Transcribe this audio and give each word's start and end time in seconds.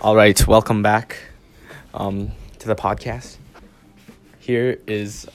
All 0.00 0.14
right, 0.14 0.46
welcome 0.46 0.82
back 0.82 1.16
um, 1.94 2.30
to 2.60 2.68
the 2.68 2.76
podcast. 2.76 3.36
Here 4.38 4.78
is 4.86 5.26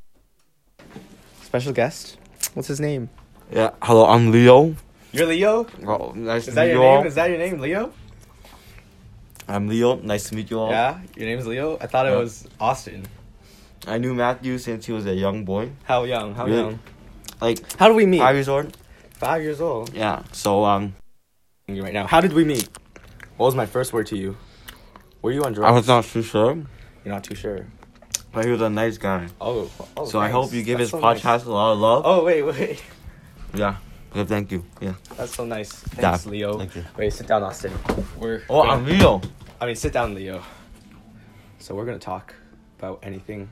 special 1.41 1.73
guest. 1.73 2.17
What's 2.53 2.67
his 2.67 2.79
name? 2.79 3.09
Yeah, 3.51 3.71
hello, 3.81 4.05
I'm 4.05 4.31
Leo. 4.31 4.75
You're 5.11 5.27
Leo. 5.27 5.67
Oh, 5.85 6.11
nice 6.15 6.43
Is 6.43 6.45
to 6.49 6.51
that 6.55 6.65
meet 6.67 6.71
your 6.73 6.81
you 6.81 6.87
all. 6.87 6.97
name? 6.99 7.07
Is 7.07 7.15
that 7.15 7.29
your 7.29 7.39
name, 7.39 7.59
Leo? 7.59 7.93
I'm 9.47 9.67
Leo. 9.67 9.95
Nice 9.97 10.29
to 10.29 10.35
meet 10.35 10.49
you 10.49 10.59
all. 10.59 10.69
Yeah, 10.71 10.99
your 11.15 11.27
name 11.27 11.39
is 11.39 11.45
Leo. 11.45 11.77
I 11.81 11.87
thought 11.87 12.07
it 12.07 12.15
was 12.15 12.47
Ostynn. 12.59 13.05
I 13.85 13.97
knew 13.97 14.13
Matthew 14.13 14.57
since 14.57 14.85
he 14.85 14.93
was 14.93 15.05
a 15.05 15.13
young 15.13 15.43
boy, 15.43 15.71
How 15.83 16.05
young? 16.05 16.33
How 16.35 16.45
Really? 16.45 16.57
young? 16.57 16.79
like 17.41 17.59
How 17.77 17.89
did 17.89 17.95
we 17.97 18.05
meet? 18.05 18.19
five 18.19 18.35
years 18.35 18.47
old. 18.47 18.77
Five 19.15 19.41
years 19.43 19.59
old. 19.59 19.93
Yeah. 19.93 20.23
So 20.31 20.63
um, 20.63 20.95
right 21.67 21.93
now. 21.93 22.07
How 22.07 22.21
did 22.21 22.31
we 22.33 22.45
meet? 22.45 22.69
What 23.35 23.47
was 23.47 23.55
my 23.55 23.65
first 23.65 23.91
word 23.93 24.07
to 24.07 24.17
you? 24.17 24.37
Were 25.23 25.31
you 25.31 25.43
on 25.43 25.53
drugs? 25.53 25.67
I 25.67 25.71
was 25.71 25.87
not 25.87 26.03
too 26.03 26.21
sure, 26.21 26.53
You're 27.03 27.13
not 27.15 27.23
too 27.23 27.33
sure. 27.35 27.65
but 28.31 28.45
he 28.45 28.51
was 28.51 28.61
a 28.61 28.69
nice 28.69 28.97
guy. 28.99 29.27
Oh. 29.41 29.71
oh 29.97 30.05
so 30.05 30.19
I 30.19 30.29
hope 30.29 30.53
you 30.53 30.61
give 30.63 30.77
That's 30.77 30.91
his 30.91 30.99
so 30.99 30.99
nice. 30.99 31.21
podcast 31.21 31.45
a 31.47 31.51
lot 31.51 31.71
of 31.73 31.79
love. 31.79 32.03
Oh 32.05 32.23
wait, 32.25 32.43
wait. 32.43 32.83
Yeah. 33.55 33.77
Okay, 34.11 34.25
thank 34.25 34.51
you. 34.51 34.63
Yeah. 34.79 34.93
That's 35.17 35.33
so 35.33 35.43
nice. 35.45 35.83
Yeah, 35.95 36.11
Thanks, 36.11 36.25
Leo. 36.27 36.57
thank 36.59 36.75
you. 36.75 36.83
Wait, 36.97 37.11
sit 37.13 37.25
down, 37.25 37.41
Ostynn. 37.41 37.71
We're. 38.19 38.43
Oh, 38.49 38.61
I'm 38.61 38.85
Leo. 38.85 39.21
I 39.59 39.65
mean, 39.65 39.75
sit 39.75 39.91
down, 39.93 40.13
Leo. 40.13 40.43
So 41.59 41.73
we're 41.73 41.85
gonna 41.85 41.97
talk 41.99 42.35
about 42.77 42.99
anything 43.01 43.49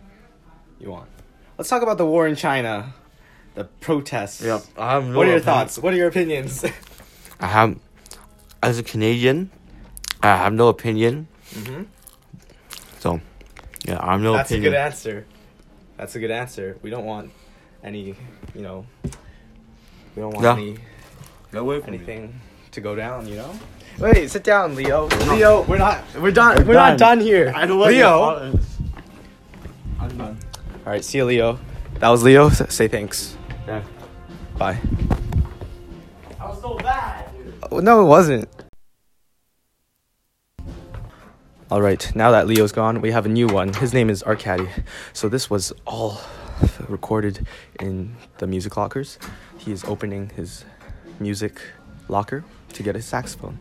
you 0.80 0.92
want. 0.92 1.10
Let's 1.58 1.70
talk 1.70 1.82
about 1.84 1.98
the 1.98 2.06
war 2.06 2.28
in 2.28 2.36
China, 2.36 2.94
the 3.56 3.64
protests. 3.64 4.42
Yeah. 4.44 4.60
I 4.78 4.92
have 4.92 5.06
no 5.06 5.18
What 5.18 5.26
are 5.28 5.30
your 5.30 5.38
opinion. 5.38 5.44
thoughts? 5.44 5.78
What 5.80 5.94
are 5.94 5.98
your 5.98 6.10
opinions? 6.10 6.66
I 7.40 7.48
have, 7.48 7.78
as 8.62 8.78
a 8.78 8.84
Canadian, 8.84 9.50
I 10.22 10.36
have 10.36 10.54
no 10.54 10.68
opinion. 10.68 11.28
Mm-hmm. 11.54 11.84
So, 13.00 13.20
yeah, 13.86 14.00
I'm 14.00 14.22
no 14.24 14.34
That's 14.34 14.52
a 14.52 14.60
good 14.60 14.74
answer. 14.74 15.26
That's 15.98 16.16
a 16.16 16.20
good 16.20 16.32
answer. 16.32 16.78
We 16.82 16.90
don't 16.90 17.06
want 17.06 17.32
any, 17.84 18.16
you 18.56 18.62
know, 18.62 18.86
we 19.04 20.22
don't 20.22 20.34
want 20.34 20.44
Yeah. 20.44 20.54
any 20.54 20.78
Get 21.52 21.62
away 21.62 21.80
from 21.82 21.92
me. 21.92 21.98
anything 21.98 22.40
to 22.72 22.82
go 22.82 22.96
down. 22.96 23.28
You 23.28 23.36
know. 23.36 23.54
Wait, 24.00 24.30
sit 24.32 24.44
down, 24.44 24.76
Leo. 24.76 25.08
Leo, 25.30 25.64
we're 25.64 25.78
not. 25.78 26.02
We're 26.20 26.32
done. 26.32 26.58
We're, 26.60 26.66
We're 26.70 26.74
not 26.74 26.98
done. 26.98 27.18
done 27.18 27.26
here. 27.26 27.52
I 27.56 27.66
know 27.66 27.78
what 27.78 27.90
Leo. 27.92 28.40
your. 28.50 28.60
I'm 30.00 30.18
done. 30.18 30.38
All 30.86 30.92
right, 30.94 31.04
see 31.04 31.18
you, 31.20 31.26
Leo. 31.26 31.60
That 32.00 32.10
was 32.10 32.24
Leo. 32.24 32.50
Say 32.50 32.88
thanks. 32.88 33.36
Yeah. 33.68 33.84
Bye. 34.58 34.80
I 36.40 36.48
was 36.48 36.62
so 36.62 36.76
bad. 36.78 37.30
Oh, 37.72 37.80
no, 37.80 38.02
it 38.02 38.06
wasn't. 38.06 38.48
All 41.72 41.82
right, 41.82 42.14
now 42.14 42.32
that 42.32 42.48
Leo's 42.48 42.74
gone, 42.74 43.00
we 43.00 43.12
have 43.12 43.26
a 43.26 43.30
new 43.30 43.48
one. 43.48 43.72
His 43.72 43.94
name 43.94 44.10
is 44.10 44.24
Arkadiy. 44.24 44.84
So 45.14 45.30
this 45.30 45.50
was 45.50 45.72
all 45.88 46.20
recorded 46.90 47.48
in 47.80 48.18
the 48.40 48.46
music 48.46 48.76
lockers. 48.76 49.18
He 49.58 49.72
is 49.72 49.86
opening 49.86 50.32
his 50.32 50.66
music 51.22 51.62
locker 52.10 52.44
to 52.74 52.84
get 52.84 52.96
his 52.96 53.06
saxophone. 53.06 53.58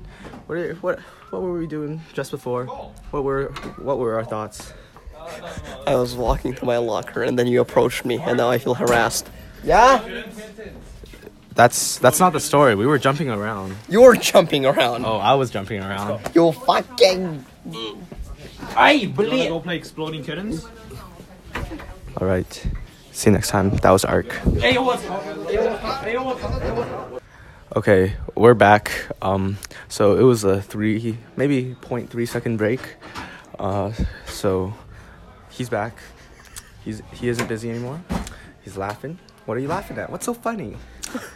What 0.48 0.58
are, 0.58 0.75
what 0.81 0.98
what 1.31 1.41
were 1.41 1.56
we 1.56 1.69
doing 1.69 2.00
just 2.12 2.33
before? 2.33 2.66
What 3.12 3.22
were 3.22 3.53
what 3.78 4.00
were 4.00 4.16
our 4.16 4.25
thoughts? 4.25 4.72
I 5.86 5.94
was 5.94 6.16
walking 6.16 6.53
to 6.55 6.64
my 6.64 6.78
locker 6.78 7.22
and 7.22 7.38
then 7.38 7.47
you 7.47 7.61
approached 7.61 8.05
me 8.05 8.19
and 8.19 8.38
now 8.38 8.50
I 8.50 8.58
feel 8.58 8.75
harassed. 8.75 9.31
Yeah. 9.62 10.03
That's 11.54 11.98
that's 11.98 12.20
not 12.20 12.32
the 12.32 12.40
story. 12.40 12.74
We 12.74 12.86
were 12.86 12.98
jumping 12.98 13.28
around. 13.28 13.76
You're 13.88 14.16
jumping 14.16 14.64
around. 14.64 15.04
Oh, 15.04 15.16
I 15.16 15.34
was 15.34 15.50
jumping 15.50 15.82
around. 15.82 16.20
You're 16.34 16.52
fucking. 16.52 17.44
I 18.76 19.06
believe. 19.06 19.50
Go 19.50 19.60
play 19.60 19.76
exploding 19.76 20.22
kittens. 20.22 20.66
All 22.16 22.26
right. 22.26 22.66
See 23.12 23.30
you 23.30 23.34
next 23.34 23.50
time. 23.50 23.70
That 23.82 23.90
was 23.90 24.04
Arc. 24.04 24.32
Hey, 24.58 24.78
what's 24.78 25.04
up? 25.06 25.22
Hey, 25.22 25.58
what's 25.58 25.84
up? 25.84 26.04
Hey, 26.04 26.16
what's 26.16 26.42
up? 26.91 27.22
Okay, 27.76 28.14
we're 28.34 28.54
back. 28.54 28.91
Um, 29.22 29.56
so 29.88 30.16
it 30.16 30.22
was 30.22 30.42
a 30.42 30.60
three, 30.60 31.19
maybe 31.36 31.76
0.3 31.82 32.26
second 32.26 32.56
break. 32.56 32.80
Uh, 33.60 33.92
so 34.26 34.75
he's 35.50 35.69
back. 35.69 35.96
He's 36.84 37.02
he 37.12 37.28
isn't 37.28 37.46
busy 37.48 37.70
anymore. 37.70 38.00
He's 38.62 38.76
laughing. 38.76 39.19
What 39.46 39.56
are 39.56 39.60
you 39.60 39.69
laughing 39.69 39.98
at? 39.98 40.10
What's 40.10 40.26
so 40.26 40.34
funny? 40.34 40.76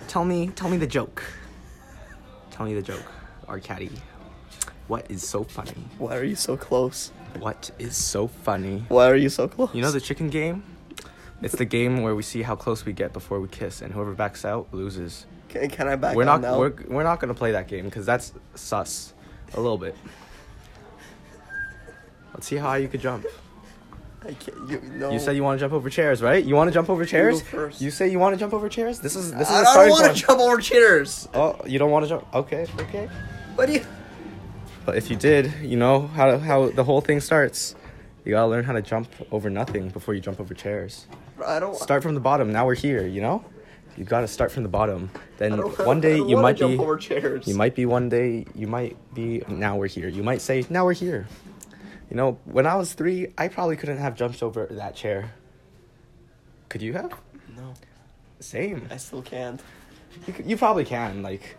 Tell 0.09 0.25
me, 0.25 0.49
tell 0.49 0.69
me 0.69 0.77
the 0.77 0.87
joke. 0.87 1.23
Tell 2.51 2.67
me 2.67 2.75
the 2.75 2.83
joke, 2.83 3.05
Arkadiy. 3.49 3.99
What 4.87 5.11
is 5.11 5.27
so 5.27 5.45
funny? 5.45 5.85
Why 5.99 6.17
are 6.17 6.25
you 6.25 6.37
so 6.37 6.57
close? 6.57 7.11
What 7.39 7.71
is 7.79 7.97
so 7.97 8.29
funny? 8.29 8.85
Why 8.89 9.11
are 9.11 9.17
you 9.17 9.29
so 9.29 9.49
close? 9.49 9.75
You 9.75 9.83
know 9.83 9.91
the 9.91 10.01
chicken 10.01 10.29
game? 10.29 10.63
It's 11.43 11.57
the 11.57 11.65
game 11.65 12.03
where 12.03 12.15
we 12.15 12.23
see 12.23 12.43
how 12.43 12.55
close 12.55 12.85
we 12.85 12.93
get 12.93 13.13
before 13.13 13.41
we 13.41 13.49
kiss, 13.49 13.83
and 13.83 13.93
whoever 13.93 14.13
backs 14.13 14.45
out 14.45 14.69
loses. 14.73 15.27
Can, 15.49 15.69
can 15.69 15.89
I 15.89 15.97
back 15.97 16.17
we're 16.17 16.23
out 16.23 16.41
not 16.41 16.53
now? 16.53 16.59
we're, 16.59 16.75
we're 16.89 17.03
not 17.03 17.21
gonna 17.21 17.35
play 17.35 17.53
that 17.53 17.69
game 17.69 17.85
because 17.85 18.05
that's 18.05 18.33
sus 18.55 19.15
a 19.55 19.61
little 19.61 19.79
bit 19.79 19.97
let's 22.33 22.47
see 22.49 22.57
how 22.57 22.67
high 22.71 22.79
you 22.79 22.89
could 22.89 23.01
jump 23.01 23.25
I 24.27 24.33
can't. 24.33 24.69
You, 24.71 24.81
no. 24.95 25.11
you 25.11 25.19
said 25.19 25.37
you 25.37 25.43
want 25.43 25.59
to 25.59 25.65
jump 25.65 25.73
over 25.75 25.91
chairs 25.91 26.23
right 26.23 26.43
you 26.45 26.55
want 26.55 26.69
to 26.69 26.75
jump 26.75 26.89
over 26.89 27.05
chairs 27.05 27.43
first. 27.43 27.81
you 27.81 27.91
say 27.91 28.09
you 28.09 28.19
want 28.19 28.35
to 28.35 28.39
jump 28.41 28.55
over 28.55 28.69
chairs 28.69 28.99
this 29.01 29.17
is 29.17 29.33
this 29.33 29.49
is 29.49 29.55
I 29.55 29.61
a 29.61 29.65
don't 29.65 29.91
want 29.91 30.17
to 30.17 30.23
jump 30.27 30.41
over 30.41 30.61
chairs. 30.61 31.29
oh 31.35 31.59
you 31.67 31.79
don't 31.79 31.91
want 31.91 32.05
to 32.05 32.09
jump 32.09 32.35
okay 32.35 32.67
okay 32.81 33.09
What 33.55 33.67
do 33.67 33.75
you? 33.75 33.85
but 34.87 34.97
if 34.97 35.11
you 35.11 35.17
did 35.17 35.53
you 35.63 35.77
know 35.77 36.07
how 36.09 36.39
how 36.39 36.71
the 36.71 36.85
whole 36.85 37.01
thing 37.01 37.21
starts 37.21 37.75
you 38.25 38.33
gotta 38.33 38.47
learn 38.49 38.65
how 38.65 38.73
to 38.73 38.83
jump 38.83 39.09
over 39.31 39.51
nothing 39.51 39.91
before 39.91 40.15
you 40.15 40.21
jump 40.21 40.41
over 40.41 40.55
chairs 40.55 41.07
I 41.45 41.59
don't. 41.61 41.77
start 41.77 42.03
from 42.03 42.15
the 42.15 42.21
bottom 42.21 42.51
now 42.53 42.65
we're 42.65 42.75
here 42.75 43.07
you 43.07 43.21
know 43.21 43.45
you 43.97 44.05
gotta 44.05 44.27
start 44.29 44.51
from 44.51 44.63
the 44.63 44.69
bottom 44.69 45.11
then 45.39 45.59
one 45.59 46.01
day 46.01 46.17
you 46.17 46.37
might 46.37 46.57
jump 46.57 46.73
be 46.75 46.79
over 46.79 46.97
chairs. 46.97 47.47
You 47.47 47.55
might 47.55 47.75
be 47.75 47.87
one 47.87 48.09
day, 48.09 48.47
you 48.55 48.67
might 48.67 48.97
be, 49.15 49.43
now 49.49 49.77
we're 49.77 49.89
here. 49.89 50.09
You 50.09 50.23
might 50.23 50.41
say, 50.41 50.65
now 50.71 50.85
we're 50.85 50.93
here. 50.95 51.27
You 52.15 52.19
know, 52.19 52.39
when 52.45 52.65
I 52.65 52.77
was 52.77 52.93
three, 52.93 53.33
I 53.37 53.49
probably 53.49 53.75
couldn't 53.75 53.99
have 53.99 54.15
jumped 54.15 54.41
over 54.41 54.67
that 54.71 54.95
chair. 54.95 55.33
Could 56.69 56.81
you 56.81 56.93
have? 56.93 57.13
No, 57.57 57.75
Same. 58.39 58.87
I 58.89 58.99
still 58.99 59.21
can't. 59.21 59.61
You, 60.29 60.35
you 60.47 60.57
probably 60.57 60.85
can, 60.85 61.25
like, 61.25 61.57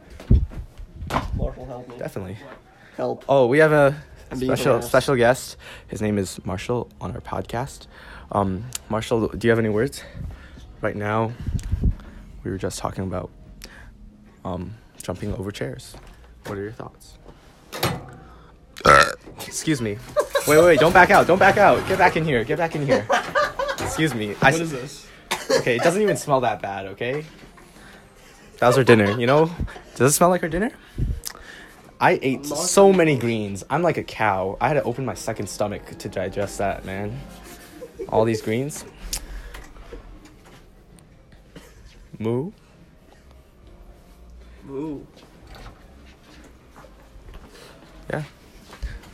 Marshall, 1.35 1.65
help 1.65 1.89
me. 1.89 1.97
definitely. 1.97 2.37
Help. 2.95 3.25
Oh, 3.27 3.47
we 3.47 3.57
have 3.57 3.73
a 3.73 4.01
I'm 4.31 4.37
special 4.37 4.81
special 4.81 5.17
guest. 5.17 5.57
His 5.89 6.01
name 6.01 6.17
is 6.17 6.39
Marshall 6.45 6.89
on 7.01 7.11
our 7.11 7.19
podcast. 7.19 7.87
Um, 8.31 8.63
Marshall, 8.87 9.27
do 9.27 9.47
you 9.47 9.49
have 9.51 9.59
any 9.59 9.67
words? 9.67 10.05
Right 10.79 10.95
now, 10.95 11.33
we 12.45 12.51
were 12.51 12.57
just 12.57 12.79
talking 12.79 13.03
about 13.03 13.29
um, 14.45 14.73
jumping 15.03 15.33
over 15.33 15.51
chairs. 15.51 15.97
What 16.45 16.57
are 16.57 16.63
your 16.63 16.71
thoughts? 16.71 17.17
Excuse 19.45 19.81
me. 19.81 19.97
Wait, 20.47 20.57
wait, 20.57 20.65
wait! 20.65 20.79
Don't 20.79 20.93
back 20.93 21.09
out! 21.09 21.25
Don't 21.25 21.39
back 21.39 21.57
out! 21.57 21.87
Get 21.87 21.97
back 21.97 22.15
in 22.15 22.23
here! 22.23 22.43
Get 22.43 22.59
back 22.59 22.75
in 22.75 22.85
here! 22.85 23.07
Excuse 23.79 24.13
me. 24.13 24.35
I, 24.41 24.51
What 24.51 24.61
is 24.61 24.71
this? 24.71 25.07
Okay, 25.59 25.75
it 25.75 25.81
doesn't 25.81 26.01
even 26.01 26.17
smell 26.17 26.41
that 26.41 26.61
bad. 26.61 26.85
Okay. 26.87 27.25
That 28.59 28.67
was 28.67 28.77
our 28.77 28.83
dinner. 28.83 29.19
You 29.19 29.25
know, 29.25 29.49
does 29.95 30.11
it 30.11 30.15
smell 30.15 30.29
like 30.29 30.43
our 30.43 30.49
dinner? 30.49 30.71
I 31.99 32.19
ate 32.21 32.45
so 32.45 32.93
many 32.93 33.17
greens. 33.17 33.63
I'm 33.69 33.81
like 33.81 33.97
a 33.97 34.03
cow. 34.03 34.57
I 34.61 34.67
had 34.67 34.75
to 34.75 34.83
open 34.83 35.05
my 35.05 35.15
second 35.15 35.47
stomach 35.47 35.97
to 35.97 36.09
digest 36.09 36.59
that, 36.59 36.85
man. 36.85 37.19
All 38.09 38.23
these 38.23 38.41
greens. 38.41 38.85
Moo. 42.19 42.51
Ooh. 44.69 45.05
Yeah. 48.09 48.23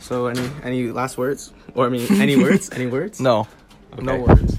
So 0.02 0.26
any 0.26 0.50
any 0.62 0.92
last 0.92 1.16
words? 1.16 1.52
Or 1.74 1.86
I 1.86 1.88
mean 1.88 2.06
any 2.20 2.36
words? 2.36 2.70
Any 2.72 2.86
words? 2.86 3.20
No. 3.30 3.46
No 3.98 4.20
words. 4.20 4.58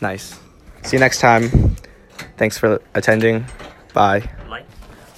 Nice. 0.00 0.38
See 0.82 0.96
you 0.96 1.00
next 1.00 1.20
time. 1.20 1.76
Thanks 2.36 2.56
for 2.56 2.80
attending. 2.94 3.44
Bye. 3.92 4.28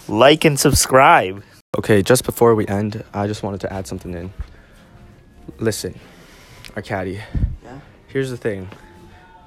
Like 0.09 0.45
and 0.45 0.59
subscribe. 0.59 1.43
Okay, 1.79 2.03
just 2.03 2.25
before 2.25 2.55
we 2.55 2.67
end, 2.67 3.05
I 3.15 3.27
just 3.27 3.43
wanted 3.43 3.61
to 3.61 3.73
add 3.73 3.87
something 3.87 4.13
in. 4.13 4.33
Listen, 5.59 5.99
Arkadiy. 6.75 7.23
Yeah. 7.65 7.81
Here's 8.09 8.31
the 8.31 8.37
thing. 8.37 8.69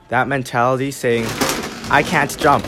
That 0.10 0.28
mentality 0.28 0.92
saying, 0.92 1.26
I 1.90 2.04
can't 2.04 2.36
jump. 2.38 2.66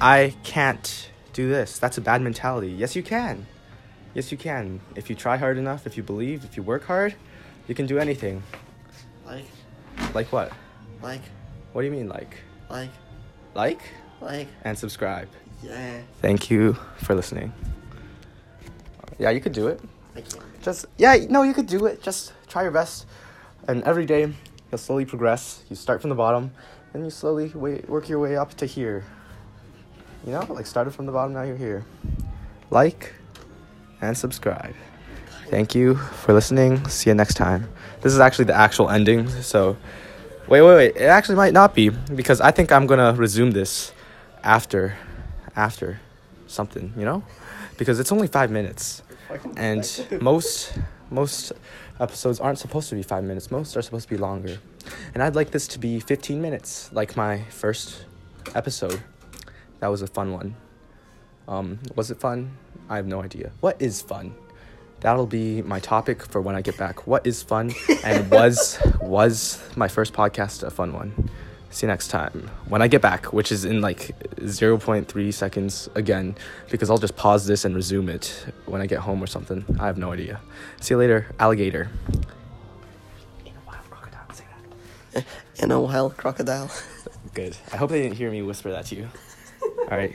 I 0.00 0.34
can't 0.44 1.10
do 1.32 1.48
this. 1.48 1.78
That's 1.78 1.98
a 1.98 2.00
bad 2.00 2.22
mentality. 2.22 2.68
Yes, 2.68 2.94
you 2.94 3.02
can. 3.02 3.46
Yes, 4.14 4.30
you 4.30 4.38
can. 4.38 4.80
If 4.94 5.08
you 5.08 5.16
try 5.16 5.36
hard 5.36 5.56
enough, 5.58 5.86
if 5.86 5.96
you 5.96 6.02
believe, 6.02 6.44
if 6.44 6.56
you 6.56 6.62
work 6.62 6.84
hard, 6.84 7.14
you 7.68 7.74
can 7.74 7.86
do 7.86 7.98
anything. 7.98 8.42
Like, 9.24 9.44
Like 10.14 10.32
what? 10.32 10.52
like, 11.02 11.22
What 11.72 11.82
do 11.82 11.86
you 11.86 11.92
mean, 11.92 12.08
like? 12.08 12.36
like, 12.68 12.90
Like 13.54 13.80
like. 14.20 14.48
and 14.64 14.76
subscribe. 14.78 15.28
Yeah. 15.62 16.02
Thank 16.20 16.50
you 16.50 16.74
for 16.98 17.14
listening. 17.14 17.52
Yeah, 19.18 19.30
you 19.30 19.40
could 19.40 19.52
do 19.52 19.68
it. 19.68 19.80
Thank 20.14 20.34
you. 20.34 20.40
Just 20.62 20.86
yeah, 20.98 21.16
no, 21.30 21.42
you 21.42 21.54
could 21.54 21.66
do 21.66 21.86
it. 21.86 22.02
Just 22.02 22.32
try 22.48 22.62
your 22.62 22.70
best, 22.72 23.06
and 23.68 23.82
every 23.84 24.04
day 24.06 24.22
you'll 24.70 24.78
slowly 24.78 25.04
progress. 25.04 25.62
You 25.70 25.76
start 25.76 26.00
from 26.00 26.10
the 26.10 26.16
bottom, 26.16 26.50
then 26.92 27.04
you 27.04 27.10
slowly 27.10 27.48
way, 27.54 27.82
work 27.88 28.08
your 28.08 28.18
way 28.18 28.36
up 28.36 28.54
to 28.54 28.66
here. 28.66 29.04
You 30.26 30.32
know, 30.32 30.46
like 30.50 30.66
started 30.66 30.92
from 30.92 31.06
the 31.06 31.12
bottom, 31.12 31.32
now 31.32 31.42
you're 31.42 31.56
here. 31.56 31.84
Like 32.70 33.12
and 34.02 34.18
subscribe. 34.18 34.74
Thank 35.48 35.74
you 35.74 35.94
for 35.94 36.32
listening. 36.34 36.86
See 36.88 37.08
you 37.10 37.14
next 37.14 37.34
time. 37.34 37.68
This 38.00 38.12
is 38.12 38.18
actually 38.18 38.46
the 38.46 38.54
actual 38.54 38.90
ending, 38.90 39.28
so 39.28 39.76
wait, 40.48 40.60
wait, 40.62 40.74
wait. 40.74 40.96
It 40.96 41.04
actually 41.04 41.36
might 41.36 41.52
not 41.52 41.74
be 41.74 41.88
because 41.88 42.40
I 42.40 42.50
think 42.50 42.72
I'm 42.72 42.86
gonna 42.86 43.14
resume 43.14 43.52
this 43.52 43.92
after, 44.42 44.96
after 45.54 46.00
something. 46.48 46.92
You 46.96 47.04
know, 47.04 47.22
because 47.78 48.00
it's 48.00 48.10
only 48.10 48.26
five 48.26 48.50
minutes, 48.50 49.02
and 49.56 49.86
most 50.20 50.76
most 51.10 51.52
episodes 52.00 52.40
aren't 52.40 52.58
supposed 52.58 52.88
to 52.88 52.96
be 52.96 53.02
five 53.02 53.22
minutes. 53.22 53.50
Most 53.50 53.76
are 53.76 53.82
supposed 53.82 54.08
to 54.08 54.14
be 54.14 54.18
longer, 54.20 54.58
and 55.14 55.22
I'd 55.22 55.36
like 55.36 55.50
this 55.52 55.68
to 55.68 55.78
be 55.78 56.00
15 56.00 56.42
minutes, 56.42 56.90
like 56.92 57.16
my 57.16 57.42
first 57.50 58.04
episode. 58.54 59.00
That 59.78 59.88
was 59.88 60.02
a 60.02 60.06
fun 60.06 60.32
one. 60.32 60.56
Um, 61.46 61.78
was 61.94 62.10
it 62.10 62.18
fun? 62.20 62.56
I 62.92 62.96
have 62.96 63.06
no 63.06 63.22
idea. 63.22 63.52
What 63.60 63.80
is 63.80 64.02
fun? 64.02 64.34
That'll 65.00 65.26
be 65.26 65.62
my 65.62 65.80
topic 65.80 66.22
for 66.26 66.42
when 66.42 66.54
I 66.54 66.60
get 66.60 66.76
back. 66.76 67.06
What 67.06 67.26
is 67.26 67.42
fun? 67.42 67.72
And 68.04 68.30
was 68.38 68.78
was 69.00 69.66
my 69.76 69.88
first 69.88 70.12
podcast 70.12 70.62
a 70.62 70.70
fun 70.70 70.92
one? 70.92 71.30
See 71.70 71.86
you 71.86 71.88
next 71.88 72.08
time 72.08 72.50
when 72.68 72.82
I 72.82 72.88
get 72.88 73.00
back, 73.00 73.32
which 73.32 73.50
is 73.50 73.64
in 73.64 73.80
like 73.80 74.14
0.3 74.36 75.32
seconds 75.32 75.88
again, 75.94 76.36
because 76.70 76.90
I'll 76.90 76.98
just 76.98 77.16
pause 77.16 77.46
this 77.46 77.64
and 77.64 77.74
resume 77.74 78.10
it 78.10 78.44
when 78.66 78.82
I 78.82 78.86
get 78.86 78.98
home 78.98 79.22
or 79.22 79.26
something. 79.26 79.64
I 79.80 79.86
have 79.86 79.96
no 79.96 80.12
idea. 80.12 80.38
See 80.82 80.92
you 80.92 80.98
later, 80.98 81.34
alligator. 81.40 81.88
In 83.46 83.52
a 83.56 83.66
wild 83.66 83.88
crocodile, 83.88 84.34
say 84.34 84.44
that. 85.14 85.24
In 85.64 85.70
a 85.70 85.80
wild 85.80 86.18
crocodile. 86.18 86.70
Good. 87.32 87.56
I 87.72 87.78
hope 87.78 87.88
they 87.88 88.02
didn't 88.02 88.18
hear 88.18 88.30
me 88.30 88.42
whisper 88.42 88.70
that 88.70 88.84
to 88.86 88.96
you. 88.96 89.08
All 89.62 89.96
right. 89.96 90.14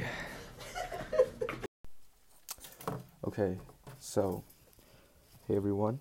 Okay, 3.28 3.58
so, 4.00 4.46
hey 5.50 5.58
everyone. 5.58 6.00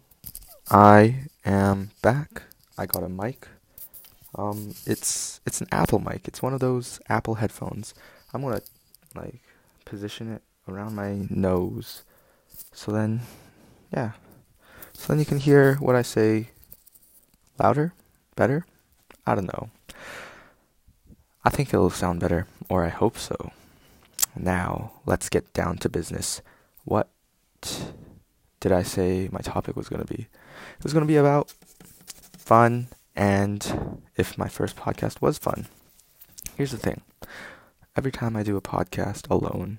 I 0.70 1.25
am 1.44 1.90
back. 2.00 2.44
I 2.78 2.87
got 2.87 3.02
a 3.02 3.08
mic. 3.08 3.49
Um, 4.37 4.76
it's 4.87 5.40
it's 5.44 5.61
an 5.61 5.67
Apple 5.73 5.99
mic. 5.99 6.28
It's 6.28 6.40
one 6.40 6.55
of 6.55 6.61
those 6.61 7.00
Apple 7.08 7.34
headphones. 7.34 7.94
I'm 8.32 8.43
gonna 8.43 8.61
like 9.17 9.40
position 9.84 10.32
it 10.34 10.43
around 10.69 10.94
my 10.94 11.26
nose, 11.28 12.05
so 12.73 12.93
then, 12.93 13.23
yeah, 13.93 14.12
so 14.93 15.08
then 15.08 15.19
you 15.19 15.26
can 15.26 15.40
hear 15.40 15.75
what 15.81 15.96
I 15.96 16.02
say 16.02 16.50
louder, 17.58 17.93
better. 18.37 18.67
I 19.26 19.34
don't 19.34 19.52
know. 19.52 19.70
I 21.44 21.50
think 21.50 21.75
it'll 21.75 21.90
sound 21.90 22.20
better, 22.20 22.46
or 22.69 22.84
I 22.84 22.88
hope 22.90 23.19
so. 23.19 23.50
Now, 24.37 24.93
let's 25.06 25.29
get 25.29 25.52
down 25.52 25.79
to 25.79 25.88
business. 25.88 26.40
What 26.84 27.08
did 28.61 28.73
I 28.73 28.83
say 28.83 29.29
my 29.33 29.41
topic 29.41 29.77
was 29.77 29.89
going 29.89 30.05
to 30.05 30.15
be? 30.15 30.23
It 30.79 30.83
was 30.83 30.93
going 30.93 31.05
to 31.05 31.13
be 31.13 31.17
about 31.17 31.53
fun 32.37 32.89
and 33.15 34.01
if 34.17 34.39
my 34.39 34.49
first 34.49 34.77
podcast 34.77 35.21
was 35.21 35.39
fun. 35.39 35.67
Here's 36.57 36.71
the 36.71 36.79
thing 36.79 37.03
every 37.97 38.13
time 38.13 38.37
I 38.37 38.43
do 38.43 38.57
a 38.57 38.61
podcast 38.61 39.29
alone, 39.31 39.79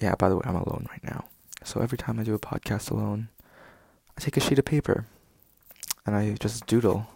yeah, 0.00 0.14
by 0.18 0.28
the 0.28 0.36
way, 0.36 0.42
I'm 0.44 0.56
alone 0.56 0.86
right 0.90 1.04
now. 1.04 1.26
So 1.62 1.80
every 1.80 1.98
time 1.98 2.18
I 2.18 2.24
do 2.24 2.34
a 2.34 2.38
podcast 2.38 2.90
alone, 2.90 3.28
I 4.16 4.20
take 4.20 4.36
a 4.36 4.40
sheet 4.40 4.58
of 4.58 4.64
paper 4.64 5.06
and 6.04 6.16
I 6.16 6.34
just 6.40 6.66
doodle. 6.66 7.06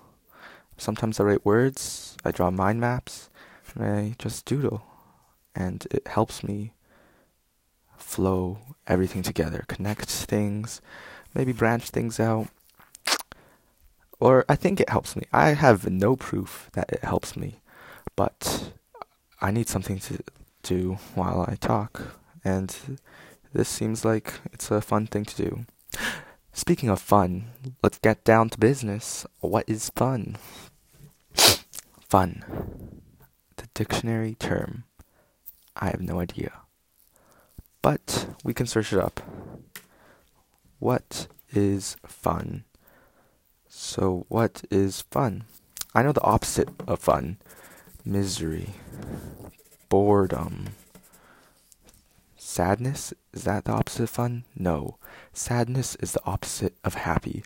Sometimes 0.76 1.18
I 1.18 1.24
write 1.24 1.44
words, 1.44 2.16
I 2.24 2.30
draw 2.30 2.50
mind 2.50 2.80
maps, 2.80 3.30
and 3.74 3.84
I 3.84 4.14
just 4.18 4.44
doodle. 4.44 4.82
And 5.54 5.86
it 5.90 6.06
helps 6.08 6.42
me 6.44 6.72
flow 8.04 8.58
everything 8.86 9.22
together, 9.22 9.64
connect 9.66 10.08
things, 10.08 10.80
maybe 11.34 11.52
branch 11.52 11.90
things 11.90 12.20
out. 12.20 12.48
Or 14.20 14.44
I 14.48 14.56
think 14.56 14.80
it 14.80 14.90
helps 14.90 15.16
me. 15.16 15.24
I 15.32 15.48
have 15.54 15.90
no 15.90 16.16
proof 16.16 16.70
that 16.74 16.90
it 16.90 17.02
helps 17.02 17.36
me, 17.36 17.60
but 18.14 18.72
I 19.40 19.50
need 19.50 19.68
something 19.68 19.98
to 20.00 20.18
do 20.62 20.98
while 21.14 21.44
I 21.48 21.56
talk, 21.56 22.18
and 22.44 22.74
this 23.52 23.68
seems 23.68 24.04
like 24.04 24.34
it's 24.52 24.70
a 24.70 24.80
fun 24.80 25.06
thing 25.06 25.24
to 25.24 25.36
do. 25.36 25.66
Speaking 26.52 26.88
of 26.88 27.00
fun, 27.00 27.50
let's 27.82 27.98
get 27.98 28.24
down 28.24 28.48
to 28.50 28.58
business. 28.58 29.26
What 29.40 29.64
is 29.66 29.90
fun? 29.90 30.36
Fun. 31.34 32.44
The 33.56 33.66
dictionary 33.74 34.36
term. 34.38 34.84
I 35.74 35.86
have 35.86 36.00
no 36.00 36.20
idea. 36.20 36.52
But 37.84 38.28
we 38.42 38.54
can 38.54 38.64
search 38.66 38.94
it 38.94 38.98
up. 38.98 39.20
What 40.78 41.26
is 41.52 41.98
fun? 42.06 42.64
So, 43.68 44.24
what 44.30 44.62
is 44.70 45.02
fun? 45.10 45.44
I 45.94 46.02
know 46.02 46.12
the 46.12 46.22
opposite 46.22 46.70
of 46.88 47.00
fun 47.00 47.36
misery, 48.02 48.70
boredom, 49.90 50.68
sadness. 52.38 53.12
Is 53.34 53.44
that 53.44 53.66
the 53.66 53.72
opposite 53.72 54.04
of 54.04 54.10
fun? 54.10 54.44
No. 54.56 54.96
Sadness 55.34 55.94
is 55.96 56.12
the 56.12 56.24
opposite 56.24 56.74
of 56.84 56.94
happy. 56.94 57.44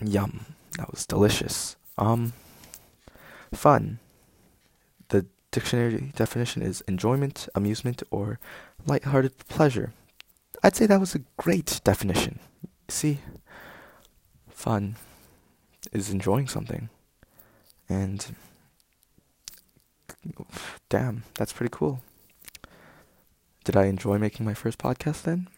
Yum. 0.00 0.46
That 0.78 0.88
was 0.88 1.04
delicious. 1.04 1.74
Um, 1.98 2.32
fun. 3.52 3.98
Dictionary 5.52 6.12
definition 6.16 6.62
is 6.62 6.82
enjoyment, 6.88 7.48
amusement, 7.54 8.02
or 8.10 8.40
light-hearted 8.86 9.38
pleasure. 9.48 9.92
I'd 10.62 10.74
say 10.74 10.86
that 10.86 10.98
was 10.98 11.14
a 11.14 11.20
great 11.36 11.80
definition. 11.84 12.40
See, 12.88 13.20
fun 14.48 14.96
is 15.92 16.10
enjoying 16.10 16.48
something. 16.48 16.88
And 17.88 18.34
damn, 20.88 21.24
that's 21.34 21.52
pretty 21.52 21.70
cool. 21.70 22.00
Did 23.64 23.76
I 23.76 23.84
enjoy 23.84 24.18
making 24.18 24.46
my 24.46 24.54
first 24.54 24.78
podcast 24.78 25.22
then? 25.22 25.48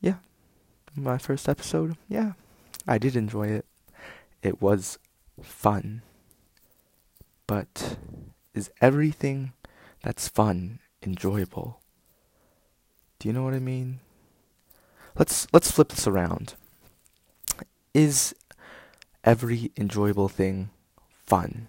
Yeah. 0.00 0.16
My 0.96 1.16
first 1.16 1.48
episode? 1.48 1.96
Yeah. 2.08 2.32
I 2.86 2.98
did 2.98 3.14
enjoy 3.14 3.48
it. 3.48 3.66
It 4.42 4.60
was 4.60 4.98
fun. 5.42 6.02
But 7.46 7.96
is 8.58 8.70
everything 8.80 9.52
that's 10.02 10.26
fun 10.26 10.80
enjoyable? 11.00 11.80
Do 13.20 13.28
you 13.28 13.32
know 13.32 13.44
what 13.44 13.54
I 13.54 13.60
mean? 13.60 14.00
Let's 15.16 15.46
let's 15.52 15.70
flip 15.70 15.90
this 15.90 16.08
around. 16.08 16.54
Is 17.94 18.34
every 19.22 19.70
enjoyable 19.76 20.28
thing 20.28 20.70
fun? 21.24 21.68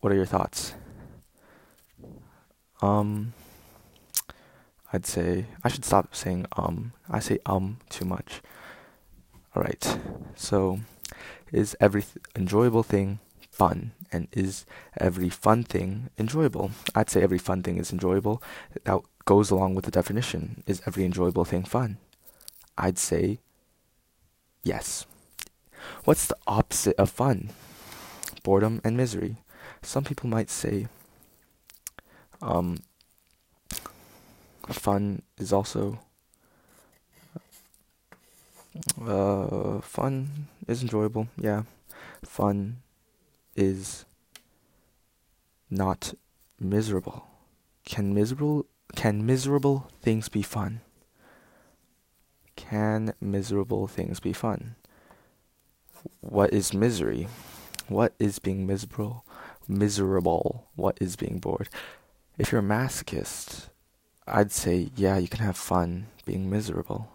What 0.00 0.12
are 0.12 0.16
your 0.16 0.32
thoughts? 0.36 0.74
Um 2.80 3.34
I'd 4.92 5.06
say 5.06 5.46
I 5.64 5.68
should 5.68 5.84
stop 5.84 6.14
saying 6.14 6.46
um. 6.56 6.92
I 7.10 7.18
say 7.18 7.38
um 7.44 7.78
too 7.90 8.04
much. 8.04 8.40
All 9.56 9.62
right. 9.62 9.98
So 10.36 10.78
is 11.52 11.76
every 11.80 12.02
th- 12.02 12.24
enjoyable 12.36 12.84
thing 12.84 13.18
fun 13.62 13.92
and 14.10 14.26
is 14.32 14.66
every 14.98 15.28
fun 15.28 15.62
thing 15.62 16.10
enjoyable? 16.18 16.72
I'd 16.96 17.10
say 17.10 17.22
every 17.22 17.38
fun 17.38 17.62
thing 17.62 17.76
is 17.78 17.92
enjoyable. 17.92 18.42
That 18.84 19.00
goes 19.24 19.50
along 19.52 19.76
with 19.76 19.84
the 19.84 19.90
definition. 19.92 20.64
Is 20.66 20.82
every 20.84 21.04
enjoyable 21.04 21.44
thing 21.44 21.62
fun? 21.62 21.98
I'd 22.76 22.98
say 22.98 23.38
yes. 24.64 25.06
What's 26.04 26.26
the 26.26 26.36
opposite 26.46 26.96
of 26.96 27.10
fun? 27.10 27.50
Boredom 28.42 28.80
and 28.82 28.96
misery. 28.96 29.36
Some 29.82 30.04
people 30.04 30.28
might 30.28 30.50
say 30.50 30.88
um 32.40 32.78
fun 34.68 35.22
is 35.38 35.52
also 35.52 36.00
uh 39.06 39.80
fun 39.80 40.48
is 40.66 40.82
enjoyable 40.82 41.28
yeah 41.36 41.62
fun 42.24 42.82
is 43.56 44.04
not 45.70 46.14
miserable 46.60 47.26
can 47.84 48.14
miserable 48.14 48.66
can 48.94 49.24
miserable 49.24 49.90
things 50.00 50.28
be 50.28 50.42
fun 50.42 50.80
can 52.56 53.14
miserable 53.20 53.86
things 53.86 54.20
be 54.20 54.32
fun 54.32 54.76
what 56.20 56.52
is 56.52 56.72
misery 56.74 57.26
what 57.88 58.12
is 58.18 58.38
being 58.38 58.66
miserable 58.66 59.24
miserable 59.66 60.68
what 60.76 60.96
is 61.00 61.16
being 61.16 61.38
bored 61.38 61.68
if 62.38 62.52
you're 62.52 62.60
a 62.60 62.64
masochist 62.64 63.68
I'd 64.26 64.52
say, 64.52 64.90
yeah, 64.94 65.18
you 65.18 65.28
can 65.28 65.44
have 65.44 65.56
fun 65.56 66.06
being 66.24 66.48
miserable. 66.48 67.10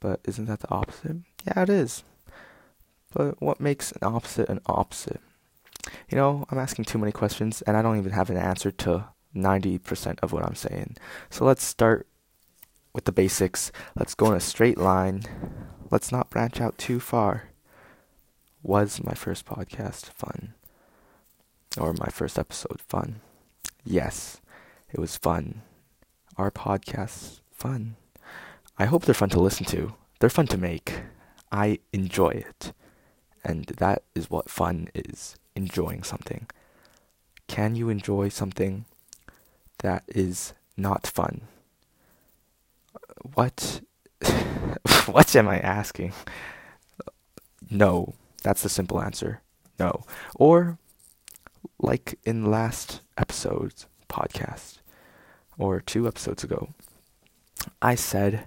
But 0.00 0.20
isn't 0.24 0.46
that 0.46 0.60
the 0.60 0.70
opposite? 0.70 1.18
Yeah, 1.46 1.62
it 1.62 1.70
is. 1.70 2.04
But 3.14 3.40
what 3.40 3.60
makes 3.60 3.92
an 3.92 4.00
opposite 4.02 4.48
an 4.48 4.60
opposite? 4.66 5.20
You 6.08 6.16
know, 6.16 6.44
I'm 6.50 6.58
asking 6.58 6.84
too 6.84 6.98
many 6.98 7.12
questions 7.12 7.62
and 7.62 7.76
I 7.76 7.82
don't 7.82 7.98
even 7.98 8.12
have 8.12 8.30
an 8.30 8.36
answer 8.36 8.70
to 8.70 9.06
90% 9.34 10.18
of 10.22 10.32
what 10.32 10.44
I'm 10.44 10.54
saying. 10.54 10.96
So 11.30 11.44
let's 11.44 11.64
start 11.64 12.06
with 12.92 13.04
the 13.04 13.12
basics. 13.12 13.72
Let's 13.96 14.14
go 14.14 14.30
in 14.30 14.36
a 14.36 14.40
straight 14.40 14.78
line. 14.78 15.22
Let's 15.90 16.12
not 16.12 16.30
branch 16.30 16.60
out 16.60 16.78
too 16.78 17.00
far. 17.00 17.48
Was 18.62 19.02
my 19.02 19.14
first 19.14 19.44
podcast 19.44 20.10
fun? 20.12 20.54
Or 21.78 21.92
my 21.94 22.08
first 22.10 22.38
episode 22.38 22.80
fun? 22.86 23.20
Yes, 23.84 24.40
it 24.92 25.00
was 25.00 25.16
fun. 25.16 25.62
Our 26.36 26.50
podcasts 26.50 27.40
fun. 27.50 27.96
I 28.78 28.84
hope 28.84 29.04
they're 29.04 29.14
fun 29.14 29.30
to 29.30 29.40
listen 29.40 29.66
to. 29.66 29.94
They're 30.20 30.30
fun 30.30 30.46
to 30.48 30.58
make. 30.58 31.00
I 31.50 31.78
enjoy 31.92 32.30
it. 32.30 32.72
And 33.44 33.64
that 33.78 34.04
is 34.14 34.30
what 34.30 34.48
fun 34.48 34.88
is 34.94 35.36
enjoying 35.54 36.02
something. 36.02 36.46
Can 37.46 37.74
you 37.74 37.88
enjoy 37.88 38.28
something 38.28 38.84
that 39.78 40.04
is 40.08 40.54
not 40.76 41.06
fun? 41.06 41.42
What 43.34 43.80
what 45.06 45.34
am 45.36 45.48
I 45.48 45.58
asking? 45.58 46.12
No. 47.70 48.14
That's 48.42 48.62
the 48.62 48.68
simple 48.68 49.00
answer. 49.00 49.40
No. 49.78 50.04
Or 50.34 50.78
like 51.78 52.18
in 52.24 52.50
last 52.50 53.00
episode's 53.16 53.86
podcast 54.08 54.78
or 55.58 55.80
two 55.80 56.06
episodes 56.08 56.42
ago, 56.42 56.70
I 57.80 57.94
said 57.94 58.44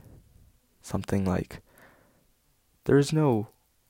something 0.81 1.25
like 1.25 1.61
there 2.85 2.97
is 2.97 3.13
no 3.13 3.47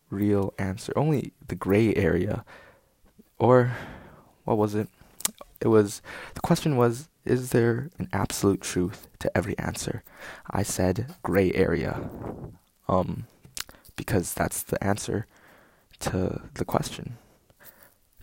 real 0.10 0.54
answer, 0.58 0.94
only 0.96 1.34
the 1.46 1.56
gray 1.56 1.94
area. 1.96 2.46
Or 3.38 3.76
what 4.44 4.58
was 4.58 4.76
it? 4.76 4.88
It 5.62 5.68
was 5.68 6.02
the 6.34 6.42
question 6.42 6.78
was 6.78 7.10
is 7.24 7.50
there 7.50 7.90
an 7.98 8.08
absolute 8.14 8.62
truth 8.62 9.08
to 9.20 9.36
every 9.36 9.58
answer? 9.58 10.04
I 10.50 10.64
said 10.64 11.16
gray 11.24 11.52
area. 11.54 12.10
Um 12.88 13.28
because 13.96 14.34
that's 14.34 14.62
the 14.64 14.82
answer 14.84 15.26
to 16.00 16.42
the 16.54 16.66
question. 16.66 17.18